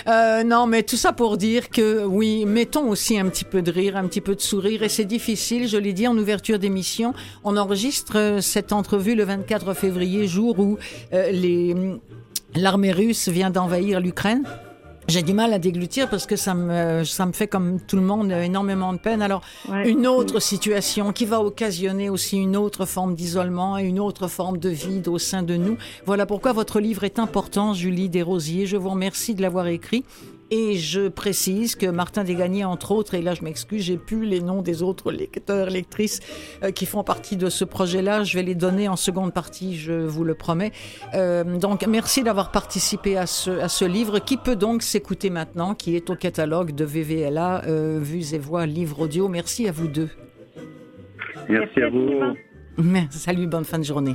[0.09, 3.71] euh, non, mais tout ça pour dire que oui, mettons aussi un petit peu de
[3.71, 4.83] rire, un petit peu de sourire.
[4.83, 7.13] Et c'est difficile, je l'ai dit en ouverture d'émission.
[7.45, 10.79] On enregistre cette entrevue le 24 février, jour où
[11.13, 11.77] euh, les,
[12.55, 14.45] l'armée russe vient d'envahir l'Ukraine.
[15.11, 18.03] J'ai du mal à déglutir parce que ça me, ça me fait comme tout le
[18.03, 19.23] monde énormément de peine.
[19.23, 19.91] Alors, Ouais.
[19.91, 24.59] une autre situation qui va occasionner aussi une autre forme d'isolement et une autre forme
[24.59, 25.77] de vide au sein de nous.
[26.07, 28.67] Voilà pourquoi votre livre est important, Julie Desrosiers.
[28.67, 30.05] Je vous remercie de l'avoir écrit.
[30.51, 34.41] Et je précise que Martin Desgagnés, entre autres, et là je m'excuse, j'ai plus les
[34.41, 36.21] noms des autres lecteurs, lectrices
[36.65, 38.25] euh, qui font partie de ce projet-là.
[38.25, 40.73] Je vais les donner en seconde partie, je vous le promets.
[41.15, 45.75] Euh, donc merci d'avoir participé à ce, à ce livre qui peut donc s'écouter maintenant,
[45.75, 49.29] qui est au catalogue de VVLA, euh, Vues et Voix, livre audio.
[49.29, 50.09] Merci à vous deux.
[51.49, 52.09] Merci, à vous.
[53.11, 54.15] Salut, bonne fin de journée.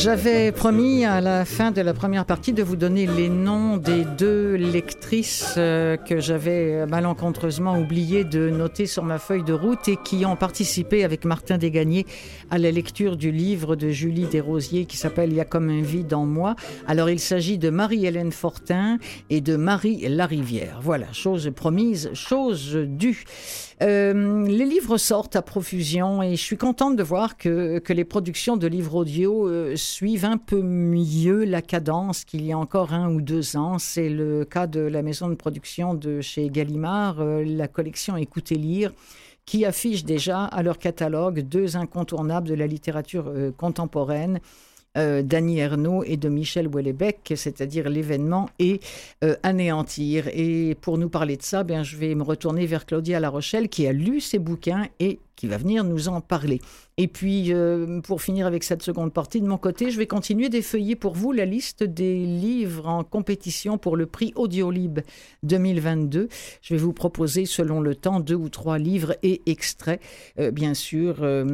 [0.00, 4.04] J'avais promis à la fin de la première partie de vous donner les noms des
[4.04, 9.96] deux lectrices euh, que j'avais malencontreusement oublié de noter sur ma feuille de route et
[9.96, 12.06] qui ont participé avec Martin Desgagnés
[12.48, 15.82] à la lecture du livre de Julie Desrosiers qui s'appelle Il y a comme un
[15.82, 16.54] vide en moi.
[16.86, 18.98] Alors il s'agit de Marie-Hélène Fortin
[19.30, 20.78] et de Marie Larivière.
[20.80, 23.24] Voilà, chose promise, chose due.
[23.80, 28.56] Euh, les livres sortent à profusion et je suis contente de voir que, les productions
[28.56, 33.12] de livres audio euh, suivent un peu mieux la cadence qu'il y a encore un
[33.12, 33.78] ou deux ans.
[33.78, 38.56] C'est le cas de la maison de production de chez Gallimard, euh, la collection Écoutez
[38.56, 38.92] lire
[39.46, 44.40] qui affiche déjà à leur catalogue deux incontournables de la littérature contemporaine,
[44.98, 48.80] euh, d'Annie Ernaux et de Michel Houellebecq, c'est-à-dire l'événement et
[49.24, 50.28] euh, anéantir.
[50.32, 53.68] Et pour nous parler de ça, bien, je vais me retourner vers Claudia La Rochelle
[53.68, 56.60] qui a lu ces bouquins et qui va venir nous en parler.
[56.96, 60.48] Et puis, euh, pour finir avec cette seconde partie, de mon côté, je vais continuer
[60.48, 64.98] d'effeuiller pour vous la liste des livres en compétition pour le prix Audiolib
[65.44, 66.28] 2022.
[66.60, 70.00] Je vais vous proposer, selon le temps, deux ou trois livres et extraits,
[70.40, 71.44] euh, bien sûr, euh,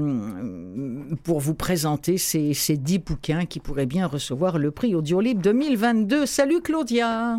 [1.22, 6.24] pour vous présenter ces, ces dix bouquins qui pourraient bien recevoir le prix Audiolib 2022.
[6.24, 7.36] Salut Claudia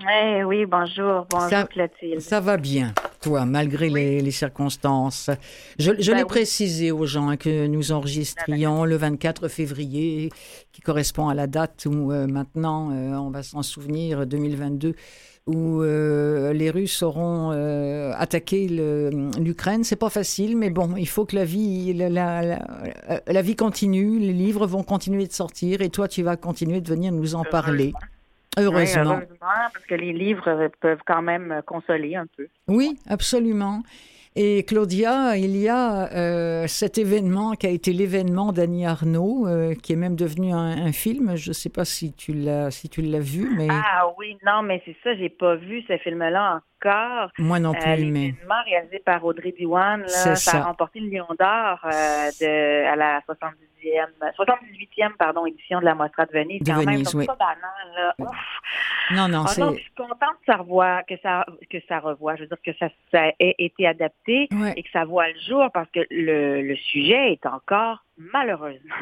[0.00, 2.20] Eh oui, bonjour, bonjour Ça- Clotilde.
[2.20, 2.94] Ça va bien.
[3.22, 5.30] Toi, malgré les, circonstances.
[5.78, 10.30] Je, je ben l'ai précisé aux gens hein, que nous enregistrions le 24 février,
[10.72, 14.94] qui correspond à la date où euh, maintenant, euh, on va s'en souvenir, 2022
[15.48, 17.50] où euh, les Russes auront
[18.16, 19.82] attaqué l'Ukraine.
[19.82, 22.08] C'est pas facile, mais bon, il faut que la vie, la,
[23.26, 24.20] la, vie continue.
[24.20, 27.42] Les livres vont continuer de sortir, et toi, tu vas continuer de venir nous en
[27.42, 27.92] parler.
[28.58, 29.20] Heureusement.
[29.40, 32.48] parce que les livres peuvent quand même consoler un peu.
[32.68, 33.82] Oui, absolument.
[34.34, 39.74] Et Claudia, il y a euh, cet événement qui a été l'événement d'Annie Arnaud, euh,
[39.74, 41.36] qui est même devenu un, film.
[41.36, 44.62] Je ne sais pas si tu l'as si tu l'as vu, mais ah oui, non,
[44.62, 47.30] mais c'est ça, j'ai pas vu ce film-là encore.
[47.38, 48.34] Moi non plus, euh, mais
[48.66, 50.36] réalisé par Audrey Diwan, ça.
[50.36, 50.58] ça.
[50.58, 53.56] a remporté le Lion d'Or de à la 70
[54.38, 56.62] 78e pardon, édition de la Mostra de Venise.
[56.62, 57.26] De Venise, oui.
[59.10, 59.62] Non, non, ah c'est...
[59.62, 62.36] je suis contente que ça, revoie, que, ça, que ça revoie.
[62.36, 65.68] Je veux dire que ça, ça ait été adapté et que ça voit le jour
[65.72, 68.94] parce que le, le sujet est encore malheureusement.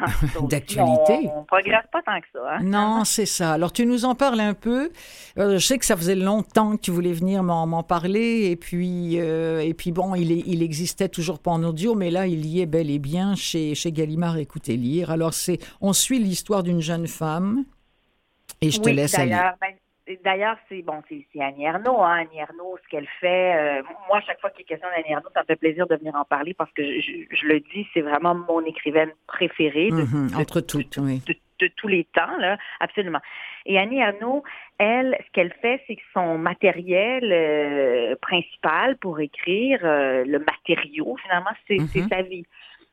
[0.49, 1.29] D'actualité.
[1.33, 2.39] On ne progresse pas tant que ça.
[2.55, 2.63] Hein.
[2.63, 3.53] Non, c'est ça.
[3.53, 4.91] Alors, tu nous en parles un peu.
[5.37, 8.49] Euh, je sais que ça faisait longtemps que tu voulais venir m'en parler.
[8.51, 12.27] Et puis, euh, et puis bon, il, il existait toujours pas en audio, mais là,
[12.27, 15.11] il y est bel et bien chez, chez Gallimard Écoutez Lire.
[15.11, 17.65] Alors, c'est, on suit l'histoire d'une jeune femme.
[18.63, 19.31] Et je te laisse aller.
[19.31, 19.73] Ben,
[20.23, 22.01] D'ailleurs, c'est bon, c'est Annie Ernaux.
[22.01, 22.21] Hein.
[22.21, 25.11] Annie Ernaux, ce qu'elle fait, euh, moi, à chaque fois qu'il y a question d'Annie
[25.11, 28.01] Ernaux, ça me fait plaisir de venir en parler parce que je, le dis, c'est
[28.01, 29.89] vraiment mon écrivaine préférée.
[29.89, 30.35] De, mm-hmm.
[30.35, 31.21] entre toutes, oui.
[31.27, 31.35] De,
[31.77, 33.19] tous les temps, là, absolument.
[33.67, 34.43] Et Annie Ernaux,
[34.79, 41.15] elle, ce qu'elle fait, c'est que son matériel euh, principal pour écrire, euh, le matériau,
[41.21, 42.09] finalement, c'est mm-hmm.
[42.09, 42.47] sa vie.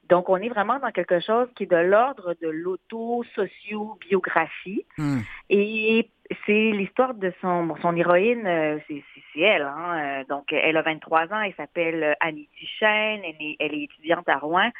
[0.08, 4.86] Donc, on est vraiment dans quelque chose qui est de l'ordre de l'auto-socio-biographie.
[4.96, 5.18] Mm.
[5.50, 6.08] Et
[6.48, 9.62] c'est l'histoire de son, son héroïne, euh, c'est elle.
[9.62, 10.22] Hein?
[10.22, 14.26] Euh, donc, elle a 23 ans, elle s'appelle Annie Tichène, elle est, elle est étudiante
[14.28, 14.70] à Rouen.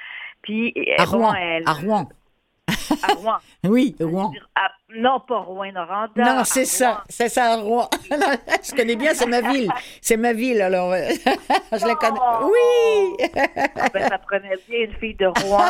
[0.40, 2.08] Puis, à Rouen, elle, à Rouen.
[3.02, 3.36] À Rouen.
[3.64, 4.32] oui, Rouen.
[4.96, 6.24] non, pas Rouen-Noranda.
[6.24, 7.04] Non, c'est ça.
[7.08, 7.88] C'est ça, Rouen.
[8.10, 9.70] je connais bien, c'est ma ville.
[10.00, 10.92] C'est ma ville, alors.
[11.72, 12.18] je la connais.
[12.44, 13.28] Oui!
[13.76, 15.64] Ah, ben, ça prenait bien une fille de Rouen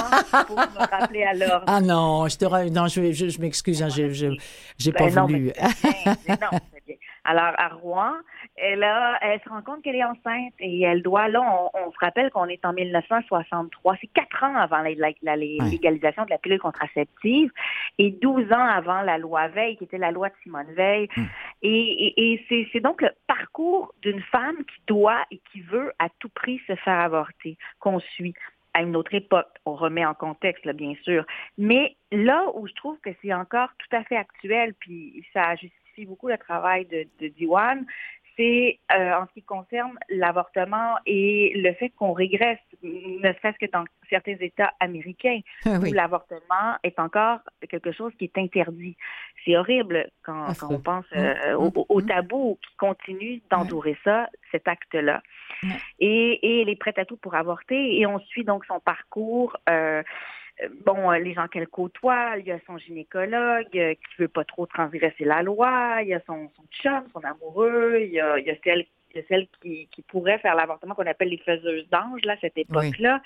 [0.46, 1.64] pour me rappeler à l'ordre.
[1.66, 5.52] Ah non, je te non, je, je, m'excuse, hein, je n'ai pas ben voulu.
[6.28, 6.58] non,
[7.28, 8.14] alors, à Rouen,
[8.56, 8.86] elle,
[9.20, 11.42] elle se rend compte qu'elle est enceinte et elle doit, là,
[11.74, 16.38] on, se rappelle qu'on est en 1963, c'est quatre ans avant la, légalisation de la
[16.38, 17.50] pilule contraceptive
[17.98, 21.10] et 12 ans avant la loi Veil, qui était la loi de Simone Veil.
[21.18, 21.24] Hmm.
[21.60, 26.62] Et, c'est donc le parcours d'une femme qui doit et qui veut à tout prix
[26.66, 28.32] se faire avorter qu'on suit
[28.72, 29.54] à une autre époque.
[29.66, 31.26] On remet en contexte, bien sûr.
[31.58, 35.87] Mais là où je trouve que c'est encore tout à fait actuel, puis ça justifie
[36.06, 37.84] beaucoup le travail de, de Diwan,
[38.38, 43.70] c'est euh, en ce qui concerne l'avortement et le fait qu'on régresse, ne serait-ce que
[43.70, 48.96] dans certains États américains, ah où l'avortement est encore quelque chose qui est interdit.
[49.44, 55.22] C'est horrible quand, on pense euh, au, tabou qui continue d'entourer ça, cet acte-là.
[55.98, 59.56] Et, et, elle est prête à tout pour avorter et on suit donc son parcours.
[59.68, 60.02] Euh,
[60.84, 64.44] bon, euh, les gens qu'elle côtoie, il y a son gynécologue euh, qui veut pas
[64.44, 68.38] trop transgresser la loi, il y a son, son chum, son amoureux, il y a,
[68.38, 71.28] il y a celle, il y a celle qui, qui pourrait faire l'avortement qu'on appelle
[71.28, 73.22] les faiseuses d'anges, là, cette époque-là.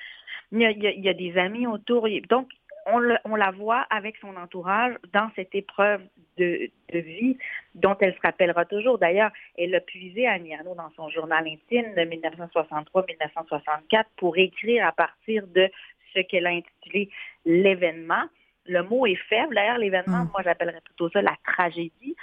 [0.53, 2.07] Il, y a, il, y a, des amis autour.
[2.29, 2.49] Donc,
[2.87, 6.03] on, le, on, la voit avec son entourage dans cette épreuve
[6.37, 7.39] de, de vie
[7.75, 8.99] dont elle se rappellera toujours.
[8.99, 14.93] D'ailleurs, elle a puisé Annie Arnaud dans son journal intime de 1963-1964 pour écrire à
[14.93, 15.71] partir de
[16.15, 17.11] ce qu'elle a intitulé
[17.45, 18.25] l'événement.
[18.67, 19.55] Le mot est faible.
[19.55, 20.31] D'ailleurs, l'événement, mm.
[20.33, 22.17] moi, j'appellerais plutôt ça la tragédie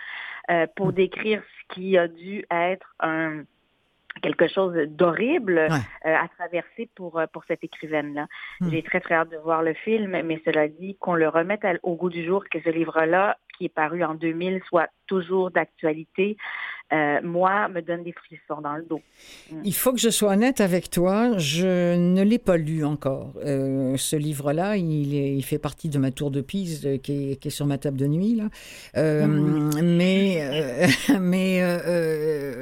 [0.50, 3.44] euh, pour décrire ce qui a dû être un
[4.22, 5.70] quelque chose d'horrible euh,
[6.04, 8.28] à traverser pour, euh, pour cette écrivaine-là.
[8.60, 8.72] Mm.
[8.72, 11.96] J'ai très, très hâte de voir le film, mais cela dit, qu'on le remette au
[11.96, 16.38] goût du jour, que ce livre-là, qui est paru en 2000, soit toujours d'actualité.
[16.92, 19.02] Euh, moi, me donne des frissons dans le dos.
[19.52, 19.62] Mm.
[19.64, 23.34] Il faut que je sois honnête avec toi, je ne l'ai pas lu encore.
[23.46, 27.36] Euh, ce livre-là, il, il, fait partie de ma tour de Pise euh, qui, est,
[27.36, 28.36] qui, est, sur ma table de nuit.
[28.36, 29.28] Là.
[29.28, 29.82] Mm.
[29.84, 30.88] Mais,
[31.20, 31.60] mais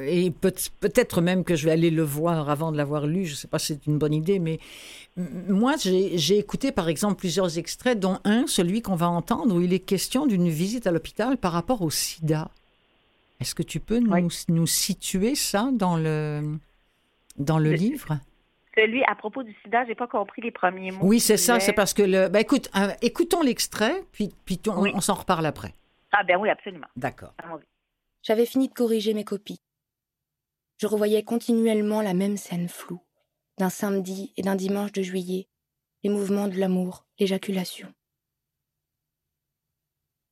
[0.10, 3.25] et peut, peut-être même que je vais aller le voir avant de l'avoir lu.
[3.25, 4.60] Je ne sais pas si c'est une bonne idée, mais
[5.17, 9.73] moi, j'ai écouté par exemple plusieurs extraits, dont un, celui qu'on va entendre, où il
[9.73, 12.49] est question d'une visite à l'hôpital par rapport au sida.
[13.39, 16.57] Est-ce que tu peux nous, nous, situer ça dans le,
[17.37, 18.19] dans le, livre?
[18.75, 20.99] Celui à propos du sida, j'ai pas compris les premiers mots.
[21.01, 22.29] Oui, c'est ça, c'est parce que le.
[22.29, 25.73] Ben, écoute, euh, écoutons l'extrait, puis, puis on, s'en reparle après.
[26.11, 26.87] Ah ben oui, absolument.
[26.95, 27.33] D'accord.
[28.21, 29.59] J'avais fini de corriger mes copies.
[30.79, 33.01] je revoyais continuellement la même scène floue,
[33.58, 35.47] d'un samedi et d'un dimanche de juillet,
[36.03, 37.93] les mouvements de l'amour, l'éjaculation.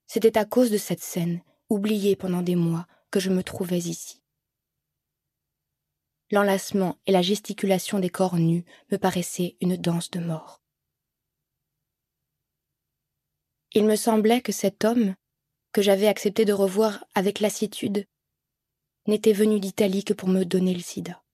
[0.07, 4.21] C'était à cause de cette scène, oubliée pendant des mois, que je me trouvais ici.
[6.32, 10.61] L'enlacement et la gesticulation des corps nus me paraissaient une danse de mort.
[13.73, 15.15] Il me semblait que cet homme,
[15.71, 18.05] que j'avais accepté de revoir avec lassitude,
[19.07, 21.24] n'était venu d'Italie que pour me donner le sida.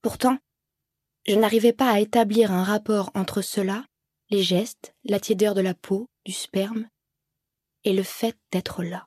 [0.00, 0.38] Pourtant,
[1.26, 3.84] je n'arrivais pas à établir un rapport entre cela,
[4.30, 6.88] les gestes, la tiédeur de la peau, du sperme,
[7.84, 9.06] et le fait d'être là.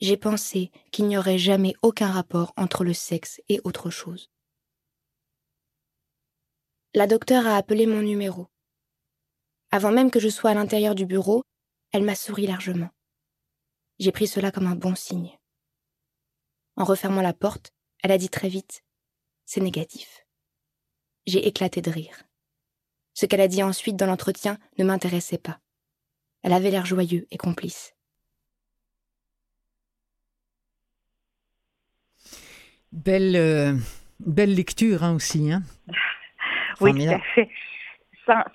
[0.00, 4.30] J'ai pensé qu'il n'y aurait jamais aucun rapport entre le sexe et autre chose.
[6.94, 8.48] La docteure a appelé mon numéro.
[9.70, 11.42] Avant même que je sois à l'intérieur du bureau,
[11.92, 12.90] elle m'a souri largement.
[13.98, 15.38] J'ai pris cela comme un bon signe.
[16.76, 18.85] En refermant la porte, elle a dit très vite
[19.46, 20.26] C'est négatif.
[21.26, 22.16] J'ai éclaté de rire.
[23.14, 25.58] Ce qu'elle a dit ensuite dans l'entretien ne m'intéressait pas.
[26.42, 27.94] Elle avait l'air joyeux et complice.
[32.92, 33.72] Belle, euh,
[34.20, 35.52] belle lecture hein, aussi.
[35.52, 35.62] Hein?
[36.80, 37.48] oui, tout à fait.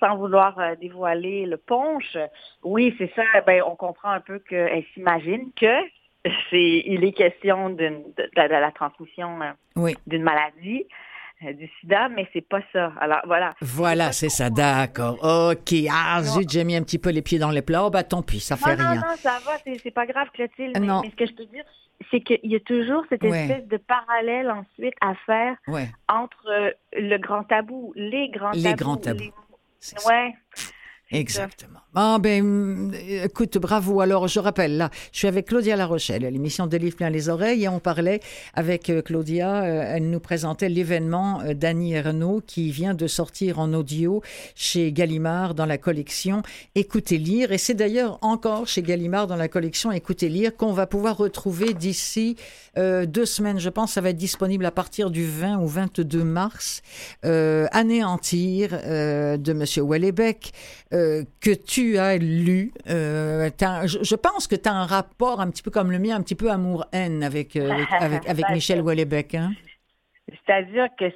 [0.00, 2.18] Sans, vouloir euh, dévoiler le punch,
[2.62, 3.24] oui, c'est ça.
[3.46, 5.80] Ben, on comprend un peu qu'elle s'imagine que
[6.24, 10.86] c'est, il est question d'une, de, la transmission euh, d'une maladie
[11.50, 12.92] du sida, mais c'est pas ça.
[13.00, 13.50] Alors voilà.
[13.60, 15.18] Voilà, c'est ça, d'accord.
[15.22, 15.74] OK.
[15.90, 17.86] Ah, zut, j'ai mis un petit peu les pieds dans les plats.
[17.86, 18.94] Oh, bah tant pis, ça fait rien.
[18.94, 20.78] Non, non, ça va, c'est, pas grave, Clotilde.
[20.78, 21.64] Mais, mais, ce que je peux dire,
[22.10, 25.56] c'est qu'il y a toujours cette espèce de parallèle ensuite à faire
[26.08, 28.64] entre le grand tabou, les grands tabous.
[28.64, 29.32] Les grands tabous.
[30.06, 30.34] Ouais.
[31.12, 31.82] Exactement.
[31.94, 32.90] Ah ben,
[33.22, 34.00] écoute, bravo.
[34.00, 37.28] Alors, je rappelle, là, je suis avec Claudia La Rochelle, l'émission de Livre plein les
[37.28, 38.20] oreilles, et on parlait
[38.54, 43.58] avec euh, Claudia, euh, elle nous présentait l'événement euh, d'Annie Ernaux qui vient de sortir
[43.58, 44.22] en audio
[44.54, 46.40] chez Gallimard dans la collection
[46.74, 50.86] Écoutez lire, et c'est d'ailleurs encore chez Gallimard dans la collection Écoutez lire qu'on va
[50.86, 52.36] pouvoir retrouver d'ici
[52.74, 56.80] deux semaines, je pense, ça va être disponible à partir du 20 ou 22 mars,
[57.22, 59.82] Anéantir de Monsieur
[61.40, 63.50] Que tu as lu, euh,
[63.86, 66.34] je, pense que tu as un rapport un petit peu comme le mien, un petit
[66.34, 69.34] peu amour-haine avec, euh, avec, avec, Michel Houellebecq.
[69.34, 69.52] Hein?
[70.28, 71.06] C'est-à-dire que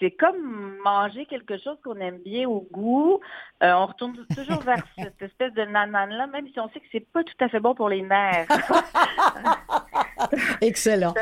[0.00, 3.20] c'est comme manger quelque chose qu'on aime bien au goût.
[3.62, 7.06] Euh, on retourne toujours vers cette espèce de nanane-là, même si on sait que c'est
[7.12, 8.46] pas tout à fait bon pour les nerfs.
[10.60, 11.14] Excellent.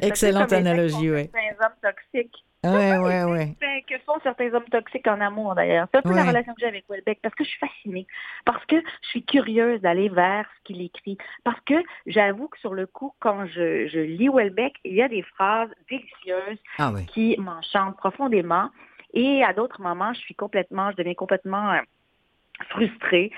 [0.00, 1.30] Excellente analogie, oui.
[1.32, 2.45] C'est un homme toxique.
[2.74, 3.56] Ouais, ouais, ouais.
[3.88, 5.86] Que font certains hommes toxiques en amour, d'ailleurs.
[5.92, 8.06] C'est un peu la relation que j'ai avec Welbeck, parce que je suis fascinée,
[8.44, 11.74] parce que je suis curieuse d'aller vers ce qu'il écrit, parce que
[12.06, 15.70] j'avoue que sur le coup, quand je, je lis Welbeck, il y a des phrases
[15.88, 18.70] délicieuses ah qui m'enchantent profondément,
[19.14, 21.80] et à d'autres moments, je suis complètement, je deviens complètement euh,
[22.70, 23.30] frustrée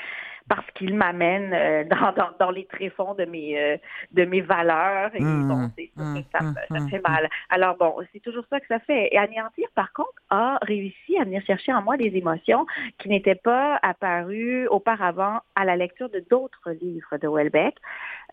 [0.49, 3.77] parce qu'il m'amène euh, dans, dans, dans, les tréfonds de mes euh,
[4.13, 7.29] de mes valeurs et mmh, bon c'est mmh, ça, mmh, ça, fait mal.
[7.51, 9.09] Alors bon, c'est toujours ça que ça fait.
[9.13, 12.67] Et anéantir par contre a réussi à venir chercher en moi des émotions
[12.99, 17.77] qui n'étaient pas apparues auparavant à la lecture de d'autres livres de Welbeck.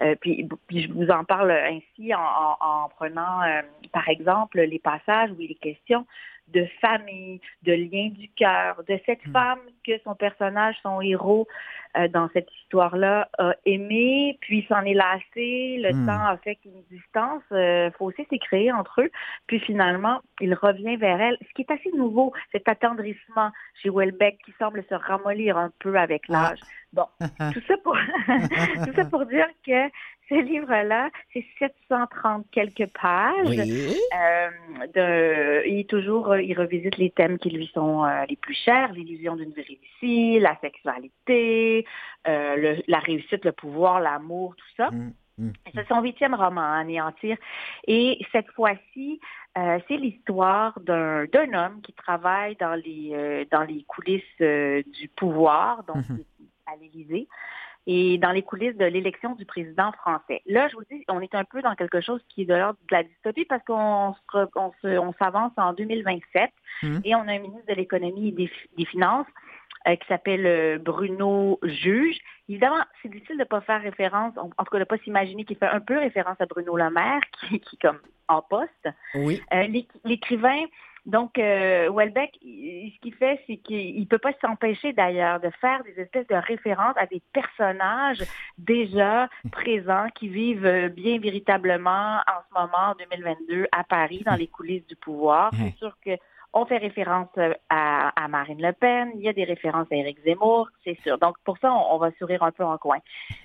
[0.02, 3.40] Euh, puis, puis, je vous en parle ainsi en, en, en prenant
[3.94, 6.06] par exemple les passages où il est question
[6.54, 9.32] de famille, de lien du cœur, de cette hmm.
[9.32, 11.48] femme que son personnage, son héros
[11.98, 16.06] euh, dans cette histoire-là a aimé, puis s'en est lassé, le hmm.
[16.06, 19.12] temps a fait qu'une distance euh, fossé s'est créée entre eux,
[19.48, 21.38] puis finalement, il revient vers elle.
[21.48, 25.96] Ce qui est assez nouveau, cet attendrissement chez Welbeck qui semble se ramollir un peu
[25.96, 26.54] avec ah.
[26.96, 27.96] Bon, tout ça pour
[28.86, 29.90] tout ça pour dire que
[30.30, 33.60] ce livre-là, c'est 730 quelques pages.
[33.60, 34.50] Euh,
[34.94, 38.94] de, il toujours, euh, il revisite les thèmes qui lui sont euh, les plus chers,
[38.94, 41.86] l'illusion d'une vérité, la sexualité,
[42.26, 44.90] la réussite, le pouvoir, l'amour, tout ça.
[44.90, 45.54] Mm, mm.
[45.76, 47.38] C'est son huitième roman, Anéantir.
[47.86, 49.20] Et cette fois-ci,
[49.54, 56.24] c'est l'histoire d'un homme qui travaille dans les dans les coulisses du pouvoir, donc mm-hmm.
[56.66, 57.28] À l'Élysée
[57.88, 60.42] et dans les coulisses de l'élection du président français.
[60.48, 62.80] Là, je vous dis, on est un peu dans quelque chose qui est de l'ordre
[62.90, 66.50] de la dystopie parce qu'on on s'avance en 2027
[66.82, 66.98] mmh.
[67.04, 69.28] et on a un ministre de l'économie et des, finances
[69.88, 72.18] euh, qui s'appelle euh, Bruno Juge.
[72.50, 75.46] Évidemment, c'est difficile de ne pas faire référence, en, tout cas de ne pas s'imaginer
[75.46, 78.90] qu'il fait un peu référence à Bruno Le Maire, qui, qui est comme en poste.
[79.14, 79.42] Oui.
[79.54, 79.68] Euh,
[80.04, 80.66] l'écrivain
[81.06, 85.84] Donc, euh, Welbeck, ce qu'il fait, c'est qu'il ne peut pas s'empêcher d'ailleurs de faire
[85.84, 88.24] des espèces de références à des personnages
[88.58, 94.48] déjà présents qui vivent bien véritablement en ce moment, en 2022, à Paris, dans les
[94.48, 95.52] coulisses du pouvoir.
[95.54, 96.12] C'est sûr que
[96.56, 100.18] on fait référence euh, à, Marine Le Pen, il y a des références à Éric
[100.24, 101.18] Zemmour, c'est sûr.
[101.18, 102.98] Donc pour ça, on, va sourire un peu en coin.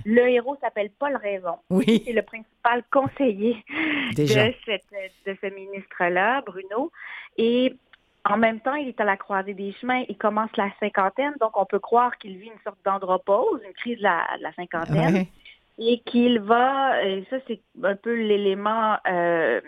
[0.06, 1.56] Le héros s'appelle Paul Raison.
[1.70, 2.02] Oui.
[2.06, 3.62] C'est le principal conseiller
[4.16, 6.92] de, de ce ministre-là, Bruno.
[7.36, 7.74] Et
[8.24, 10.04] en même temps, il est à la croisée des chemins.
[10.08, 13.98] Il commence la cinquantaine, donc on peut croire qu'il vit une sorte d'andropause, une crise
[13.98, 15.26] de la, cinquantaine.
[15.78, 19.62] Et qu'il va, et ça c'est un peu l'élément euh,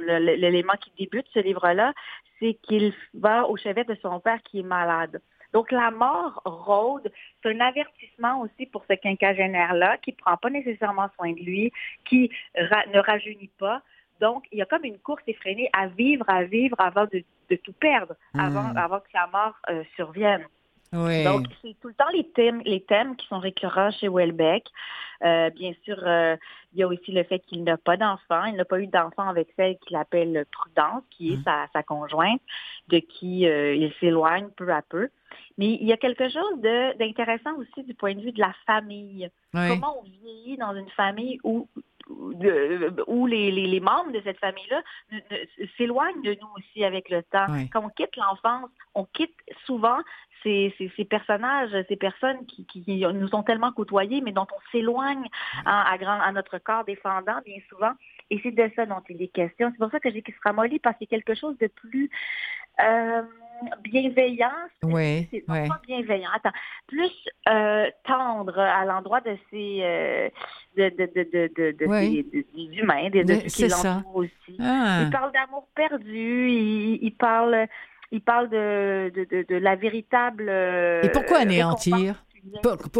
[0.00, 1.92] l'élément qui débute ce livre-là,
[2.38, 5.20] c'est qu'il va au chevet de son père qui est malade.
[5.52, 7.10] Donc la mort rôde,
[7.42, 11.72] c'est un avertissement aussi pour ce quinquagénaire-là qui ne prend pas nécessairement soin de lui,
[12.04, 13.80] qui ne rajeunit pas.
[14.20, 17.22] Donc il y a comme une course effrénée à vivre, à vivre avant de,
[17.56, 18.76] tout perdre, avant, hmm.
[18.76, 20.44] avant que sa mort euh, survienne.
[20.94, 24.64] Donc, c'est tout le temps les thèmes, les thèmes qui sont récurrents chez Welbeck.
[25.24, 26.36] Euh, bien sûr, euh,
[26.72, 28.44] il y a aussi le fait qu'il n'a pas d'enfant.
[28.44, 31.66] Il n'a pas eu d'enfant avec celle qu'il appelle Prudence, qui est hein?
[31.72, 32.40] sa, conjointe,
[32.88, 35.08] de qui euh, il s'éloigne peu à peu.
[35.58, 36.60] Mais il y a quelque chose
[36.98, 39.30] d'intéressant aussi du point de vue de la famille.
[39.52, 41.68] Comment on vieillit dans une famille où
[42.08, 44.82] où les, les, membres de cette famille-là
[45.76, 47.46] s'éloignent de nous aussi avec le temps.
[47.72, 49.34] Quand on quitte l'enfance, on quitte
[49.64, 49.98] souvent
[50.42, 55.26] ces, ces, personnages, ces personnes qui, qui, nous ont tellement côtoyés, mais dont on s'éloigne
[55.64, 57.92] hein, à, grand, à notre corps défendant bien souvent.
[58.30, 59.70] Et c'est de ça dont il est question.
[59.72, 62.10] C'est pour ça que j'ai qu'il se ramollit, parce y a quelque chose de plus...
[62.80, 63.22] Euh,
[63.82, 64.50] bienveillant,
[64.82, 66.52] oui, c'est pas bienveillant, attends,
[66.86, 67.12] plus
[67.48, 70.28] euh, tendre à l'endroit de ces euh,
[70.76, 74.56] de, de, de, de, des humains, de, de ceux qui l'entourent aussi.
[74.60, 75.02] Ah.
[75.04, 77.66] Il parle d'amour perdu, il, il, parle
[78.10, 80.48] il parle de, de, de, la véritable.
[81.02, 82.24] Et pourquoi anéantir?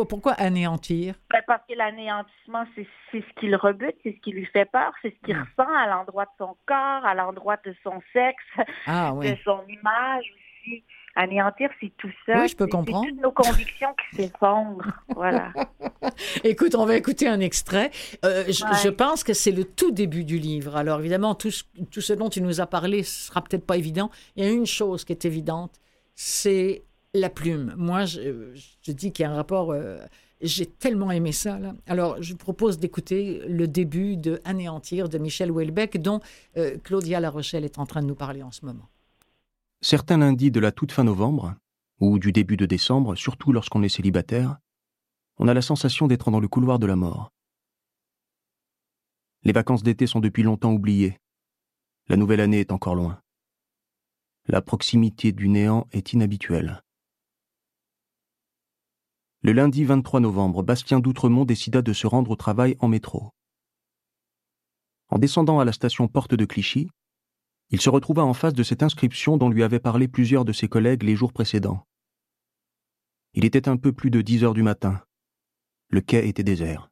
[0.08, 1.14] pourquoi anéantir?
[1.30, 4.92] Ben, Parce que l'anéantissement, c'est ce qui le rebute, c'est ce qui lui fait peur,
[5.02, 5.46] c'est ce qu'il hmm.
[5.58, 10.24] ressent à l'endroit de son corps, à l'endroit de son sexe, ah, de son image
[10.64, 10.84] aussi.
[11.16, 12.40] Anéantir, c'est tout ça.
[12.40, 13.04] Oui, je peux comprendre.
[13.04, 14.82] C'est toutes nos convictions qui s'effondrent.
[15.14, 15.52] voilà.
[16.44, 17.92] Écoute, on va écouter un extrait.
[18.24, 20.74] Euh, je, pense que c'est le tout début du livre.
[20.74, 21.62] Alors évidemment, tout ce,
[21.92, 24.10] tout ce dont tu nous as parlé sera peut-être pas évident.
[24.34, 25.80] Il y a une chose qui est évidente,
[26.16, 26.82] c'est
[27.14, 27.74] la plume.
[27.76, 28.52] Moi, je,
[28.82, 29.70] je dis qu'il y a un rapport.
[29.70, 29.98] Euh,
[30.40, 31.60] j'ai tellement aimé ça.
[31.60, 31.74] Là.
[31.86, 36.20] Alors, je propose d'écouter le début de Anéantir de Michel Houellebecq, dont
[36.56, 38.88] euh, Claudia La Rochelle est en train de nous parler en ce moment.
[39.84, 41.56] Certains lundis de la toute fin novembre,
[42.00, 44.56] ou du début de décembre, surtout lorsqu'on est célibataire,
[45.36, 47.30] on a la sensation d'être dans le couloir de la mort.
[49.42, 51.18] Les vacances d'été sont depuis longtemps oubliées.
[52.08, 53.20] La nouvelle année est encore loin.
[54.46, 56.80] La proximité du néant est inhabituelle.
[59.42, 63.32] Le lundi 23 novembre, Bastien d'Outremont décida de se rendre au travail en métro.
[65.10, 66.88] En descendant à la station Porte de Clichy,
[67.74, 70.68] il se retrouva en face de cette inscription dont lui avaient parlé plusieurs de ses
[70.68, 71.84] collègues les jours précédents.
[73.32, 75.02] Il était un peu plus de dix heures du matin.
[75.88, 76.88] Le quai était désert.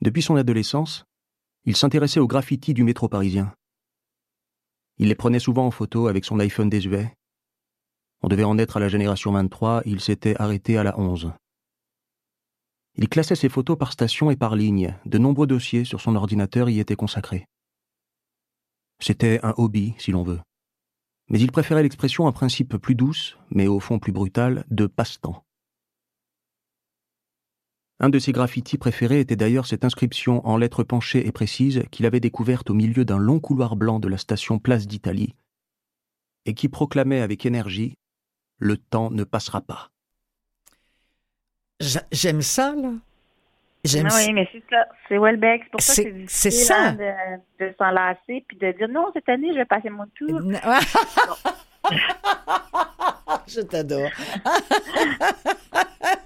[0.00, 1.06] Depuis son adolescence,
[1.64, 3.52] il s'intéressait aux graffitis du métro parisien.
[4.98, 7.12] Il les prenait souvent en photo avec son iPhone désuet.
[8.22, 11.32] On devait en être à la génération 23, il s'était arrêté à la 11.
[12.94, 14.96] Il classait ses photos par station et par ligne.
[15.04, 17.48] De nombreux dossiers sur son ordinateur y étaient consacrés.
[19.00, 20.40] C'était un hobby, si l'on veut.
[21.28, 25.44] Mais il préférait l'expression un principe plus douce, mais au fond plus brutal, de passe-temps.
[28.00, 32.06] Un de ses graffitis préférés était d'ailleurs cette inscription en lettres penchées et précises qu'il
[32.06, 35.34] avait découverte au milieu d'un long couloir blanc de la station Place d'Italie,
[36.44, 37.96] et qui proclamait avec énergie
[38.58, 39.90] Le temps ne passera pas.
[42.12, 42.92] J'aime ça, là.
[43.86, 44.86] Ah oui, mais c'est ça.
[45.08, 45.62] C'est Welbeck.
[45.64, 46.92] C'est pour ça que c'est ça.
[46.92, 50.40] de, de s'enlacer puis de dire non, cette année, je vais passer mon tour.
[53.46, 54.10] je t'adore.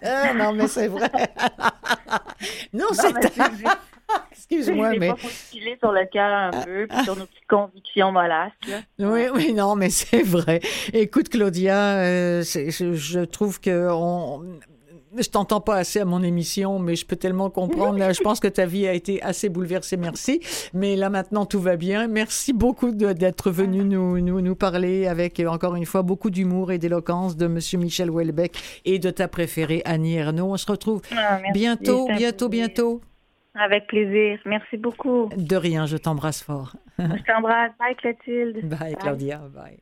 [0.02, 1.10] Ah, non, mais c'est vrai.
[2.72, 3.12] non, c'est.
[4.30, 5.08] Excuse-moi, mais.
[5.10, 8.70] Pas sur le cœur un peu, puis sur nos petites convictions mollasques.
[8.98, 10.60] Oui, oui, non, mais c'est vrai.
[10.92, 14.58] Écoute, Claudia, euh, je, je, trouve que on,
[15.18, 17.98] je t'entends pas assez à mon émission, mais je peux tellement comprendre.
[17.98, 19.96] Là, je pense que ta vie a été assez bouleversée.
[19.96, 20.40] Merci.
[20.72, 22.08] Mais là, maintenant, tout va bien.
[22.08, 26.78] Merci beaucoup d'être venu nous, nous, nous, parler avec, encore une fois, beaucoup d'humour et
[26.78, 30.52] d'éloquence de Monsieur Michel Houellebecq et de ta préférée, Annie Ernaux.
[30.52, 33.00] On se retrouve ah, bientôt, bientôt, bientôt.
[33.54, 34.38] Avec plaisir.
[34.46, 35.28] Merci beaucoup.
[35.36, 36.74] De rien, je t'embrasse fort.
[36.98, 37.72] Je t'embrasse.
[37.78, 38.66] Bye, Clotilde.
[38.68, 39.42] Bye, Claudia.
[39.54, 39.81] Bye.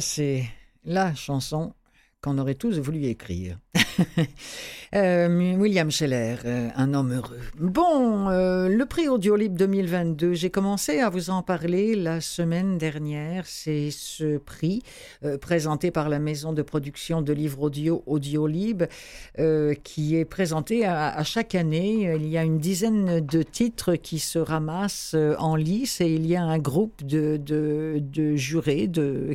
[0.00, 0.44] C'est
[0.84, 1.74] la chanson
[2.20, 3.58] qu'on aurait tous voulu écrire.
[4.94, 7.40] Euh, William Scheller, euh, un homme heureux.
[7.58, 13.44] Bon, euh, le prix Audiolib 2022, j'ai commencé à vous en parler la semaine dernière.
[13.46, 14.82] C'est ce prix
[15.40, 18.84] présenté par la maison de production de livres audio Audiolib
[19.84, 22.14] qui est présenté à, chaque année.
[22.16, 26.36] Il y a une dizaine de titres qui se ramassent en lice et il y
[26.36, 27.38] a un groupe de,
[28.36, 28.90] jurés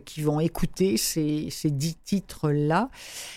[0.06, 2.90] qui vont écouter ces, ces dix titres-là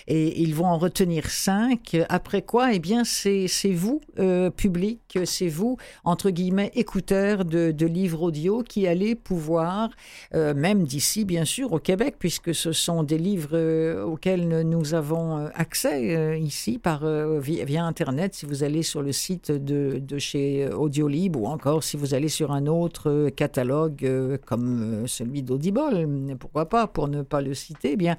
[0.06, 5.48] et ils vont en retenir cinq après quoi, eh bien, c'est vous, euh, public, c'est
[5.48, 9.90] vous, entre guillemets, écouteurs de, livres audio qui allez pouvoir,
[10.34, 14.94] euh, même d'ici, bien sûr, au Québec, puisque ce sont des livres euh, auxquels nous
[14.94, 17.06] avons accès ici par,
[17.40, 21.84] via, via, Internet, si vous allez sur le site de, de chez Audiolib ou encore
[21.84, 27.40] si vous allez sur un autre catalogue comme celui d'Audible, pourquoi pas, pour ne pas
[27.40, 28.16] le citer, eh bien,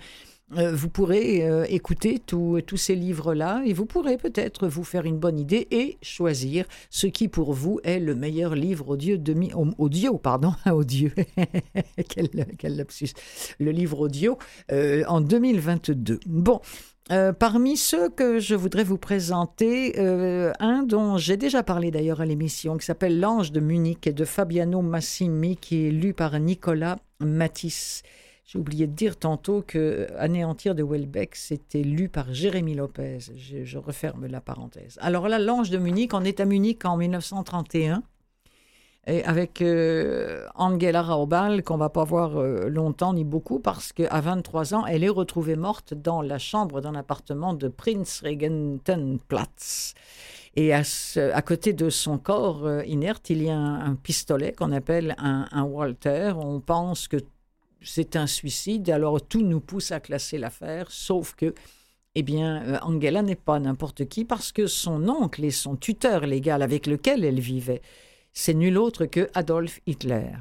[0.55, 5.17] euh, vous pourrez euh, écouter tous ces livres-là et vous pourrez peut-être vous faire une
[5.17, 9.35] bonne idée et choisir ce qui pour vous est le meilleur livre audio, de,
[9.77, 11.09] audio pardon, audio,
[12.07, 13.09] quel, lapsus,
[13.59, 14.37] le livre audio
[14.71, 16.21] euh, en 2022.
[16.27, 16.61] Bon,
[17.39, 22.77] parmi ceux que je voudrais vous présenter, un dont j'ai déjà parlé d'ailleurs à l'émission,
[22.77, 28.03] qui s'appelle L'Ange de Munich de Fabiano Massimi, qui est lu par Nicolas Matisse.
[28.47, 33.19] J'ai oublié de dire tantôt que Anéantir de Welbeck, c'était lu par Jérémy Lopez.
[33.35, 34.97] Je, referme la parenthèse.
[35.01, 38.03] Alors là, L'Ange de Munich, on est à Munich en 1931.
[39.05, 44.21] Et avec euh, Angela Raubal, qu'on va pas voir euh, longtemps ni beaucoup, parce qu'à
[44.21, 49.93] 23 ans, elle est retrouvée morte dans la chambre d'un appartement de Prinz Regentenplatz.
[50.55, 50.83] Et à,
[51.33, 55.47] à, côté de son corps euh, inerte, il y a un, pistolet qu'on appelle un,
[55.51, 56.31] un, Walter.
[56.35, 57.17] On pense que
[57.81, 61.53] c'est un suicide, alors tout nous pousse à classer l'affaire, sauf que,
[62.15, 66.25] eh bien, euh, Angela n'est pas n'importe qui parce que son oncle et son tuteur
[66.25, 67.81] légal avec lequel elle vivait,
[68.33, 70.31] c'est nul autre que Adolf Hitler.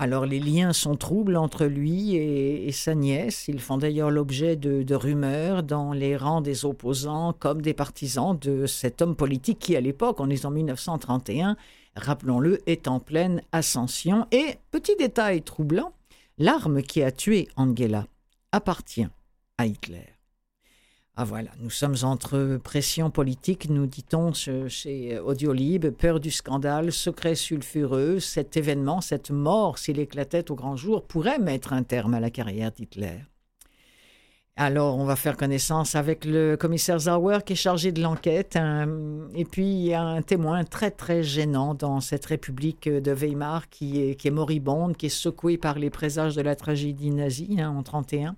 [0.00, 3.48] Alors les liens sont troubles entre lui et, sa nièce.
[3.48, 8.66] Ils font d'ailleurs l'objet de, rumeurs dans les rangs des opposants comme des partisans de
[8.66, 11.56] cet homme politique qui, à l'époque, on est en 1931,
[11.96, 14.28] rappelons-le, est en pleine ascension.
[14.30, 15.92] Et, petit détail troublant,
[16.40, 18.06] L'arme qui a tué Angela
[18.52, 19.08] appartient
[19.58, 20.06] à Hitler.
[21.16, 27.34] Ah voilà, nous sommes entre pression politique, nous dit-on chez Audiolib, peur du scandale, secret
[27.34, 32.20] sulfureux, cet événement, cette mort, s'il éclatait au grand jour, pourrait mettre un terme à
[32.20, 33.18] la carrière d'Hitler.
[34.60, 38.58] Alors, on va faire connaissance avec le commissaire Zauer qui est chargé de l'enquête.
[39.36, 44.00] et puis, il y un témoin très, très gênant dans cette République de Weimar qui
[44.00, 48.34] est, moribonde, qui est secouée par les présages de la tragédie nazie hein, en 1931.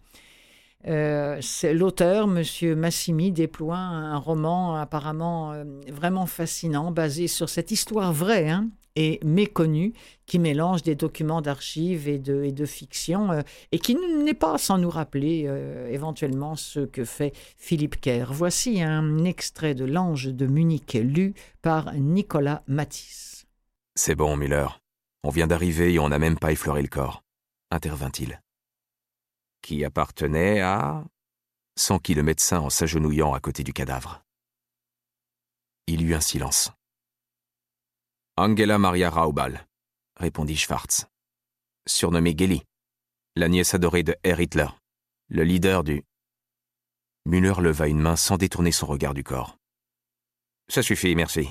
[0.89, 1.41] Euh,
[1.73, 2.75] l'auteur, M.
[2.77, 9.21] Massimi, déploie un roman apparemment euh, vraiment fascinant, basé sur cette histoire vraie, hein, et
[9.25, 9.93] méconnu,
[10.27, 14.91] qui mélange des documents d'archives et de, fiction, euh, et qui n'est pas sans nous
[14.91, 18.33] rappeler euh, éventuellement ce que fait Philippe Kerr.
[18.33, 23.47] Voici un extrait de L'Ange de Munich, lu par Nicolas Matisse.
[23.95, 24.81] C'est bon, Miller.
[25.23, 27.23] On vient d'arriver et on n'a même pas effleuré le corps,
[27.71, 28.41] intervint-il.
[29.63, 31.05] Qui appartenait à.
[31.77, 34.25] s'enquit le médecin en s'agenouillant à côté du cadavre.
[35.87, 36.73] Il y eut un silence.
[38.43, 39.69] Angela Maria Raubal,
[40.17, 41.05] répondit Schwartz.
[41.87, 42.63] Surnommée Gelly,
[43.37, 44.69] la nièce adorée de Herr Hitler,
[45.29, 46.07] le leader du.
[47.27, 49.59] Müller leva une main sans détourner son regard du corps.
[50.69, 51.51] Ça suffit, merci.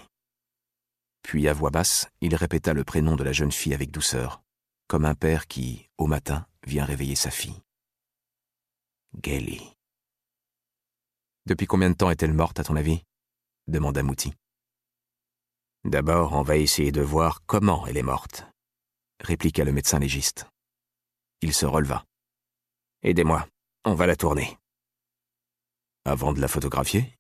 [1.22, 4.42] Puis, à voix basse, il répéta le prénom de la jeune fille avec douceur,
[4.88, 7.62] comme un père qui, au matin, vient réveiller sa fille.
[9.24, 9.62] Gelly.
[11.46, 13.04] Depuis combien de temps est-elle morte, à ton avis?
[13.68, 14.34] demanda Mouti.
[15.86, 18.46] D'abord, on va essayer de voir comment elle est morte,
[19.22, 20.46] répliqua le médecin légiste.
[21.42, 22.04] Il se releva.
[23.02, 23.48] Aidez-moi,
[23.86, 24.58] on va la tourner.
[26.06, 27.16] Avant de la photographier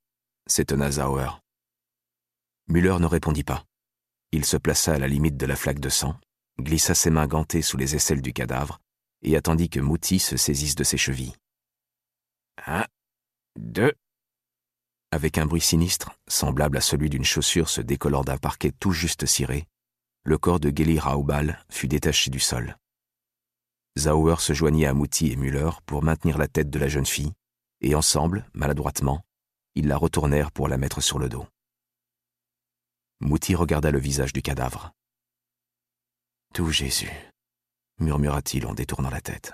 [0.45, 1.41] s'étonna Zauer.
[2.67, 3.63] Müller ne répondit pas.
[4.31, 6.19] Il se plaça à la limite de la flaque de sang,
[6.59, 8.79] glissa ses mains gantées sous les aisselles du cadavre
[9.21, 11.35] et attendit que Mouti se saisisse de ses chevilles.
[12.65, 12.85] Un,
[13.57, 13.93] deux,
[15.11, 19.25] avec un bruit sinistre, semblable à celui d'une chaussure se décollant d'un parquet tout juste
[19.25, 19.65] ciré,
[20.23, 22.77] le corps de Geli Raubal fut détaché du sol.
[23.97, 27.33] Zauer se joignit à Mouti et Müller pour maintenir la tête de la jeune fille,
[27.81, 29.23] et ensemble, maladroitement,
[29.75, 31.47] ils la retournèrent pour la mettre sur le dos.
[33.21, 34.91] Mouti regarda le visage du cadavre.
[36.53, 37.11] Tout Jésus,
[37.99, 39.53] murmura-t-il en détournant la tête.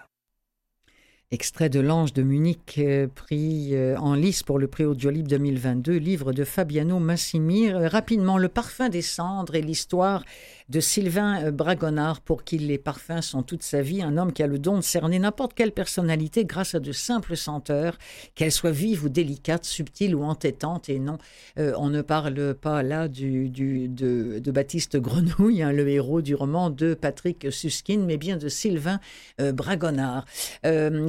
[1.36, 5.98] Extrait de L'Ange de Munich, euh, pris euh, en lice pour le prix Audiolib 2022,
[5.98, 7.68] livre de Fabiano Massimi.
[7.68, 10.24] Euh, rapidement, Le parfum des cendres et l'histoire
[10.70, 14.48] de Sylvain Bragonard, pour qui les parfums sont toute sa vie, un homme qui a
[14.48, 17.98] le don de cerner n'importe quelle personnalité grâce à de simples senteurs,
[18.36, 20.90] qu'elles soient vives ou délicates, subtiles ou entêtantes.
[20.90, 21.18] Et non,
[21.58, 26.94] on ne parle pas là de, de, Baptiste Grenouille, hein, le héros du roman de
[26.94, 29.00] Patrick Suskin, mais bien de Sylvain
[29.38, 30.26] Bragonard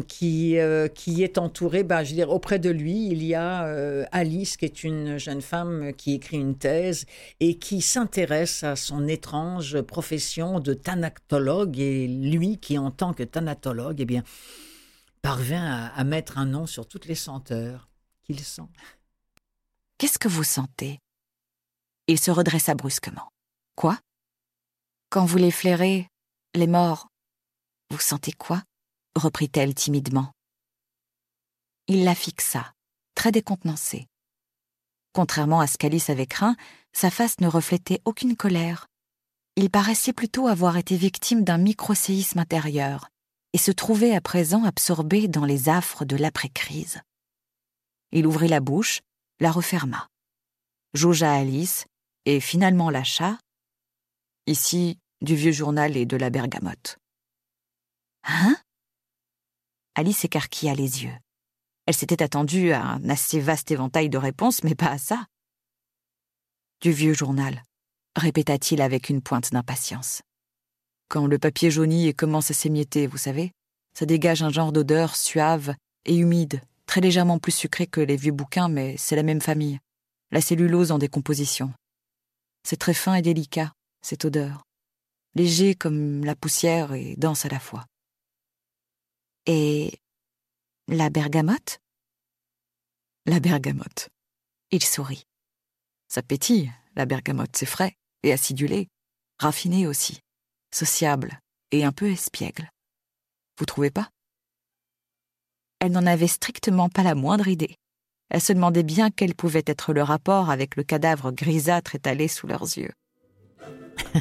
[0.06, 3.66] qui, euh, qui est entouré, bah, je veux dire, auprès de lui, il y a
[3.66, 7.06] euh, Alice, qui est une jeune femme qui écrit une thèse
[7.40, 9.45] et qui s'intéresse à son étrange
[9.86, 11.78] profession de thanatologue.
[11.78, 14.22] Et lui, qui en tant que thanatologue, eh bien,
[15.22, 17.88] parvient à, mettre un nom sur toutes les senteurs
[18.22, 18.68] qu'il sent.
[19.98, 21.00] Qu'est-ce que vous sentez?
[22.06, 23.28] Il se redressa brusquement.
[23.74, 23.98] Quoi?
[25.10, 26.08] Quand vous les flairez,
[26.54, 27.08] les morts,
[27.90, 28.62] vous sentez quoi?
[29.16, 30.32] reprit-elle timidement.
[31.88, 32.74] Il la fixa,
[33.14, 34.06] très décontenancé.
[35.12, 36.56] Contrairement à ce qu'Alice avait craint,
[36.92, 38.86] sa face ne reflétait aucune colère.
[39.58, 43.08] Il paraissait plutôt avoir été victime d'un micro-séisme intérieur
[43.54, 47.00] et se trouvait à présent absorbé dans les affres de l'après-crise.
[48.12, 49.00] Il ouvrit la bouche,
[49.40, 50.08] la referma,
[50.92, 51.86] jaugea Alice
[52.26, 53.38] et finalement lâcha.
[54.46, 56.98] Ici, du vieux journal et de la bergamote.
[58.24, 58.58] Hein?
[59.94, 61.16] Alice écarquilla les yeux.
[61.86, 65.24] Elle s'était attendue à un assez vaste éventail de réponses, mais pas à ça.
[66.82, 67.62] Du vieux journal,
[68.16, 70.22] répéta-t-il avec une pointe d'impatience.
[71.08, 73.52] Quand le papier jaunit et commence à s'émietter, vous savez,
[73.94, 78.32] ça dégage un genre d'odeur suave et humide, très légèrement plus sucrée que les vieux
[78.32, 79.78] bouquins, mais c'est la même famille.
[80.32, 81.72] La cellulose en décomposition.
[82.64, 84.64] C'est très fin et délicat, cette odeur.
[85.34, 87.84] Léger comme la poussière et dense à la fois.
[89.44, 90.00] Et
[90.88, 91.78] la bergamote?
[93.26, 94.08] La bergamote.
[94.72, 95.24] Il sourit.
[96.08, 97.94] Ça pétille, la bergamote, c'est frais
[98.26, 98.88] et acidulé,
[99.38, 100.20] raffiné aussi,
[100.74, 101.38] sociable
[101.70, 102.68] et un peu espiègle.
[103.58, 104.10] Vous trouvez pas?
[105.78, 107.76] Elle n'en avait strictement pas la moindre idée.
[108.28, 112.48] Elle se demandait bien quel pouvait être le rapport avec le cadavre grisâtre étalé sous
[112.48, 112.92] leurs yeux.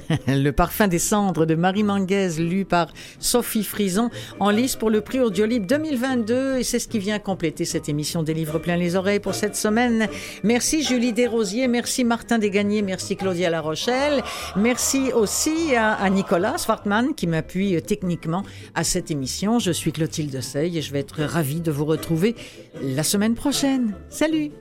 [0.28, 5.02] le parfum des cendres de Marie Manguez, lu par Sophie Frison, en lice pour le
[5.02, 6.58] prix Audiolib 2022.
[6.58, 9.56] Et c'est ce qui vient compléter cette émission des livres plein les oreilles pour cette
[9.56, 10.08] semaine.
[10.44, 14.24] Merci Julie Desrosiers, merci Martin Desgagnés, merci Claudia La Rochelle.
[14.56, 18.44] Merci aussi à, Nicolas Swartman qui m'appuie techniquement
[18.74, 19.60] à cette émission.
[19.60, 22.36] Je suis Clotilde Sey et je vais être ravie de vous retrouver
[22.82, 23.96] la semaine prochaine.
[24.10, 24.52] Salut!